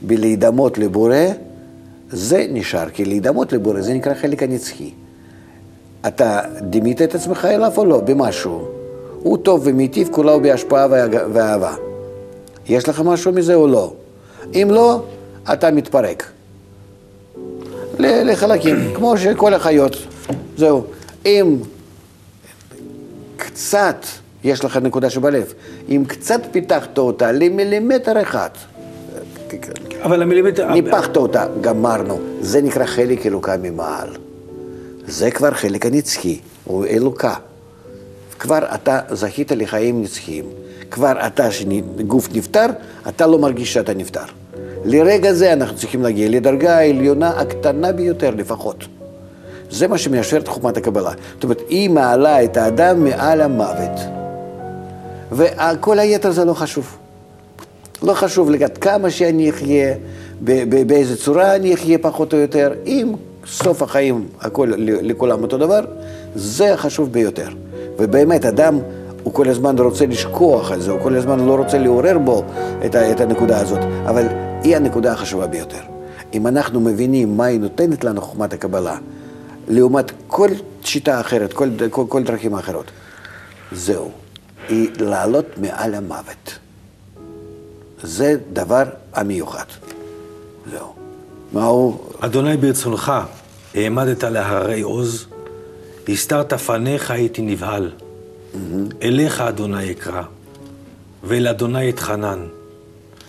בלהידמות 0.03 0.79
לבורא, 0.79 1.17
זה 2.11 2.47
נשאר, 2.51 2.91
כי 2.91 3.05
להידמות 3.05 3.53
לבורא 3.53 3.81
זה 3.81 3.95
נקרא 3.95 4.15
חלק 4.15 4.43
הנצחי. 4.43 4.91
אתה 6.07 6.41
דימית 6.61 7.03
את 7.03 7.15
עצמך 7.15 7.45
אליו 7.45 7.73
או 7.77 7.85
לא? 7.85 8.01
במשהו. 8.01 8.69
הוא 9.23 9.39
טוב 9.39 9.61
ומיטיב, 9.65 10.09
כולו 10.13 10.41
בהשפעה 10.41 10.87
והג- 10.91 11.27
ואהבה. 11.33 11.75
יש 12.69 12.89
לך 12.89 13.01
משהו 13.05 13.33
מזה 13.33 13.55
או 13.55 13.67
לא? 13.69 13.93
אם 14.55 14.69
לא, 14.71 15.03
אתה 15.53 15.71
מתפרק. 15.71 16.31
לחלקים, 18.01 18.77
כמו 18.95 19.19
שכל 19.19 19.55
החיות. 19.55 19.97
זהו. 20.57 20.85
אם 21.27 21.57
קצת, 23.37 24.07
יש 24.45 24.65
לך 24.65 24.77
נקודה 24.77 25.11
שבלב, 25.11 25.53
אם 25.89 26.05
קצת 26.09 26.41
פיתחת 26.51 26.99
אותה 26.99 27.33
למילימטר 27.33 28.23
אחד, 28.23 28.51
אבל 30.03 30.23
המילימטר... 30.23 30.73
ניפחת 30.73 31.17
אותה, 31.17 31.47
גמרנו. 31.61 32.19
זה 32.41 32.63
נקרא 32.63 32.85
חלק 32.85 33.27
אלוקה 33.27 33.57
ממעל. 33.57 34.09
זה 35.07 35.31
כבר 35.31 35.51
חלק 35.51 35.87
הנצחי, 35.87 36.39
הוא 36.65 36.87
אלוקה. 36.87 37.35
כבר 38.39 38.59
אתה 38.75 39.01
זכית 39.11 39.53
לחיים 39.53 40.03
נצחיים. 40.03 40.45
כבר 40.91 41.27
אתה, 41.27 41.51
שגוף 41.51 42.29
נפטר, 42.33 42.67
אתה 43.09 43.27
לא 43.27 43.39
מרגיש 43.39 43.73
שאתה 43.73 43.95
נפטר. 43.95 44.40
לרגע 44.85 45.33
זה 45.33 45.53
אנחנו 45.53 45.77
צריכים 45.77 46.03
להגיע 46.03 46.29
לדרגה 46.29 46.79
העליונה 46.79 47.29
הקטנה 47.29 47.93
ביותר 47.93 48.31
לפחות. 48.31 48.85
זה 49.71 49.89
מה 49.89 49.99
שמיישר 49.99 50.37
את 50.37 50.49
חוכמת 50.49 50.77
הקבלה. 50.77 51.11
זאת 51.35 51.45
אומרת, 51.45 51.63
היא 51.69 51.91
מעלה 51.91 52.45
את 52.45 52.57
האדם 52.57 53.05
מעל 53.05 53.41
המוות. 53.41 54.01
וכל 55.33 55.99
היתר 55.99 56.31
זה 56.31 56.45
לא 56.45 56.55
חשוב. 56.55 56.97
לא 58.03 58.15
חשוב 58.15 58.51
לגד 58.51 58.79
כמה 58.79 59.11
שאני 59.11 59.51
אחיה, 59.51 59.95
באיזה 60.87 61.17
צורה 61.17 61.57
אני 61.57 61.75
אחיה 61.75 61.99
פחות 61.99 62.35
או 62.35 62.39
יותר, 62.39 62.73
אם 62.87 63.13
סוף 63.47 63.83
החיים 63.83 64.27
הכל 64.41 64.73
לכולם 64.79 65.43
אותו 65.43 65.59
דבר, 65.59 65.81
זה 66.35 66.75
החשוב 66.75 67.13
ביותר. 67.13 67.49
ובאמת, 67.99 68.45
אדם, 68.45 68.79
הוא 69.23 69.33
כל 69.35 69.49
הזמן 69.49 69.79
רוצה 69.79 70.07
לשכוח 70.07 70.73
על 70.73 70.81
זה, 70.81 70.91
הוא 70.91 71.01
כל 71.03 71.17
הזמן 71.17 71.47
לא 71.47 71.55
רוצה 71.55 71.79
לעורר 71.79 72.19
בו 72.19 72.43
את, 72.87 72.97
את 72.97 73.21
הנקודה 73.21 73.61
הזאת, 73.61 73.81
אבל 74.07 74.27
היא 74.63 74.77
הנקודה 74.77 75.13
החשובה 75.13 75.47
ביותר. 75.47 75.83
אם 76.35 76.47
אנחנו 76.47 76.81
מבינים 76.81 77.37
מה 77.37 77.45
היא 77.45 77.61
נותנת 77.61 78.05
לנו 78.05 78.21
חוכמת 78.21 78.53
הקבלה, 78.53 78.99
לעומת 79.69 80.13
כל 80.27 80.49
שיטה 80.85 81.21
אחרת, 81.21 81.53
כל, 81.53 81.69
כל, 81.91 82.05
כל 82.09 82.23
דרכים 82.23 82.55
אחרות, 82.55 82.91
זהו, 83.73 84.11
היא 84.69 84.91
לעלות 84.99 85.47
מעל 85.57 85.95
המוות. 85.95 86.59
זה 88.03 88.37
דבר 88.53 88.85
המיוחד. 89.13 89.65
זהו. 90.71 90.95
מה 91.53 91.65
הוא? 91.65 91.99
אדוני 92.21 92.57
ברצונך, 92.57 93.13
העמדת 93.75 94.25
להררי 94.25 94.81
עוז, 94.81 95.27
הסתרת 96.09 96.53
פניך 96.53 97.11
הייתי 97.11 97.43
נבהל. 97.43 97.91
אליך 99.03 99.41
אדוני 99.41 99.91
אקרא, 99.91 100.23
ואל 101.25 101.49
אדוני 101.49 101.91
אתחנן. 101.91 102.47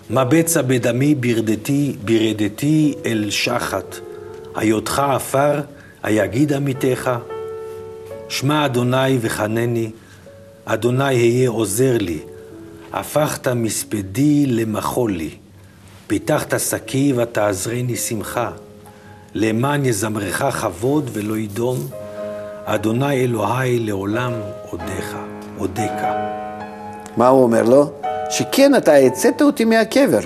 מה 0.09 0.25
בצע 0.25 0.61
בדמי 0.61 1.15
ברדתי, 1.15 1.95
ברדתי 2.05 2.93
אל 3.05 3.27
שחת, 3.29 3.99
היותך 4.55 4.99
עפר, 4.99 5.61
היגיד 6.03 6.53
עמיתך. 6.53 7.11
שמע 8.29 8.65
אדוני 8.65 9.17
וחנני, 9.21 9.91
אדוני 10.65 11.15
היה 11.15 11.49
עוזר 11.49 11.97
לי, 11.99 12.19
הפכת 12.93 13.47
מספדי 13.47 14.45
למחול 14.45 15.11
לי, 15.11 15.29
פיתחת 16.07 16.59
שקי 16.59 17.13
ותעזרני 17.15 17.95
שמחה, 17.95 18.51
למען 19.33 19.85
יזמרך 19.85 20.43
כבוד 20.61 21.09
ולא 21.13 21.37
ידום, 21.37 21.87
אדוני 22.65 23.23
אלוהי 23.23 23.79
לעולם 23.79 24.33
עודך, 24.69 25.15
עודך. 25.57 26.05
מה 27.17 27.27
הוא 27.27 27.43
אומר 27.43 27.63
לו? 27.63 28.01
שכן, 28.31 28.75
אתה 28.75 28.95
הצאת 28.95 29.41
אותי 29.41 29.65
מהקבר. 29.65 30.19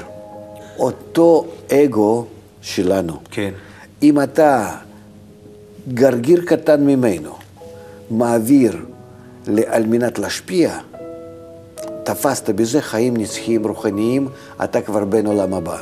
אותו 0.78 1.46
אגו 1.72 2.26
שלנו. 2.62 3.14
כן. 3.32 3.52
אם 4.04 4.22
אתה 4.22 4.76
גרגיר 5.94 6.42
קטן 6.46 6.86
ממנו, 6.86 7.32
מעביר 8.12 8.78
על 9.68 9.86
מנת 9.86 10.20
להשפיע, 10.20 10.78
תפסת 12.04 12.50
בזה 12.50 12.82
חיים 12.82 13.18
נצחיים 13.18 13.68
רוחניים, 13.68 14.28
אתה 14.64 14.82
כבר 14.82 15.06
בן 15.06 15.26
עולם 15.26 15.54
הבא. 15.54 15.82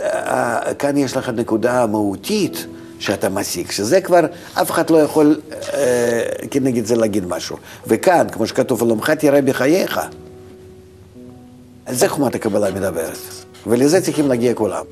אה, 0.00 0.74
כאן 0.78 0.96
יש 0.96 1.16
לך 1.16 1.28
נקודה 1.28 1.86
מהותית 1.86 2.66
שאתה 3.00 3.28
משיג, 3.28 3.70
שזה 3.70 4.00
כבר, 4.00 4.20
אף 4.54 4.70
אחד 4.70 4.90
לא 4.90 4.96
יכול 4.96 5.40
אה, 5.74 6.22
כנגד 6.50 6.84
זה 6.84 6.96
להגיד 6.96 7.26
משהו. 7.26 7.56
וכאן, 7.86 8.26
כמו 8.32 8.46
שכתוב, 8.46 8.82
עולמך 8.82 9.10
תראה 9.10 9.42
בחייך. 9.42 10.00
על 11.86 11.94
זה 11.94 12.08
חומת 12.08 12.34
הקבלה 12.34 12.70
מדברת, 12.70 13.18
ולזה 13.66 14.00
צריכים 14.00 14.28
להגיע 14.28 14.54
כולם. 14.54 14.84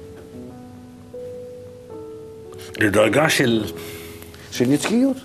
לדרגה 2.79 3.29
של... 3.29 3.65
של 4.51 4.65
נצחיות. 4.69 5.17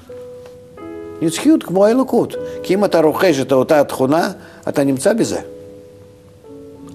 נצחיות 1.22 1.64
כמו 1.64 1.86
האלוקות. 1.86 2.36
כי 2.64 2.74
אם 2.74 2.86
אתה 2.86 3.00
רוכש 3.00 3.40
את 3.40 3.52
אותה 3.52 3.84
תכונה, 3.84 4.32
אתה 4.70 4.84
נמצא 4.84 5.14
בזה. 5.14 5.40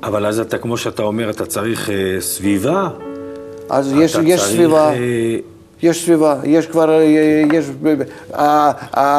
אבל 0.03 0.27
אז 0.27 0.41
אתה, 0.41 0.59
כמו 0.59 0.77
שאתה 0.77 1.03
אומר, 1.03 1.31
אתה 1.31 1.47
צריך 1.47 1.91
אה, 1.91 2.17
סביבה. 2.21 2.89
אז 3.71 3.93
יש, 3.93 4.17
יש 4.25 4.41
צריך, 4.41 4.43
סביבה, 4.43 4.93
אה, 4.93 5.37
יש 5.83 6.05
סביבה, 6.05 6.37
יש 6.45 6.67
כבר, 6.67 6.91
אה, 7.01 7.05
יש, 7.53 7.65
אה, 8.35 8.73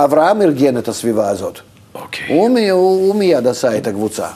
אברהם 0.05 0.41
ארגן 0.41 0.77
את 0.77 0.87
הסביבה 0.87 1.29
הזאת. 1.29 1.59
אוקיי. 1.95 2.37
הוא, 2.37 2.49
מי- 2.49 2.69
הוא, 2.69 2.79
הוא 3.07 3.15
מיד 3.15 3.47
עשה 3.47 3.77
את 3.77 3.87
הקבוצה. 3.87 4.27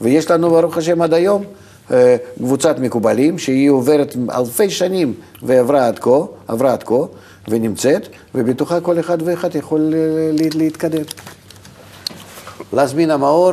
ויש 0.00 0.30
לנו, 0.30 0.50
ברוך 0.50 0.76
השם, 0.76 1.02
עד 1.02 1.14
היום 1.14 1.44
אה, 1.92 2.16
קבוצת 2.38 2.78
מקובלים, 2.78 3.38
שהיא 3.38 3.70
עוברת 3.70 4.16
אלפי 4.34 4.70
שנים 4.70 5.14
ועברה 5.42 5.86
עד 5.86 5.98
כה, 5.98 6.10
עברה 6.48 6.72
עד 6.72 6.82
כה, 6.82 6.94
ונמצאת, 7.48 8.08
ובתוכה 8.34 8.80
כל 8.80 9.00
אחד 9.00 9.18
ואחד 9.24 9.54
יכול 9.56 9.94
אה, 9.94 9.98
לה- 10.32 10.48
להתקדם. 10.54 11.02
להזמין 12.72 13.10
המאור, 13.10 13.52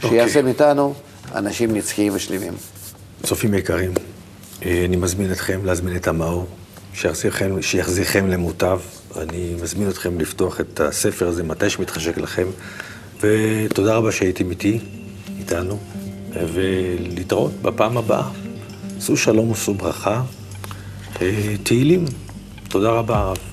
שיעשה 0.00 0.42
מאיתנו 0.42 0.94
אנשים 1.34 1.74
נצחיים 1.76 2.12
ושלמים. 2.14 2.52
צופים 3.22 3.54
יקרים, 3.54 3.92
אה, 4.64 4.84
אני 4.88 4.96
מזמין 4.96 5.32
אתכם 5.32 5.60
להזמין 5.64 5.96
את 5.96 6.08
המאור, 6.08 6.46
שיחזירכם 6.94 8.26
למוטב. 8.26 8.80
אני 9.16 9.54
מזמין 9.62 9.88
אתכם 9.88 10.20
לפתוח 10.20 10.60
את 10.60 10.80
הספר 10.80 11.28
הזה 11.28 11.42
מתי 11.42 11.70
שמתחשק 11.70 12.18
לכם, 12.18 12.46
ותודה 13.20 13.94
רבה 13.94 14.12
שהייתם 14.12 14.50
איתי, 14.50 14.78
איתנו, 15.38 15.78
ולהתראות 16.32 17.52
בפעם 17.62 17.96
הבאה. 17.96 18.28
שאו 19.00 19.16
שלום 19.16 19.50
ושאו 19.50 19.74
ברכה. 19.74 20.22
אה, 21.22 21.54
תהילים. 21.62 22.04
תודה 22.68 22.90
רבה, 22.90 23.18
הרב. 23.18 23.51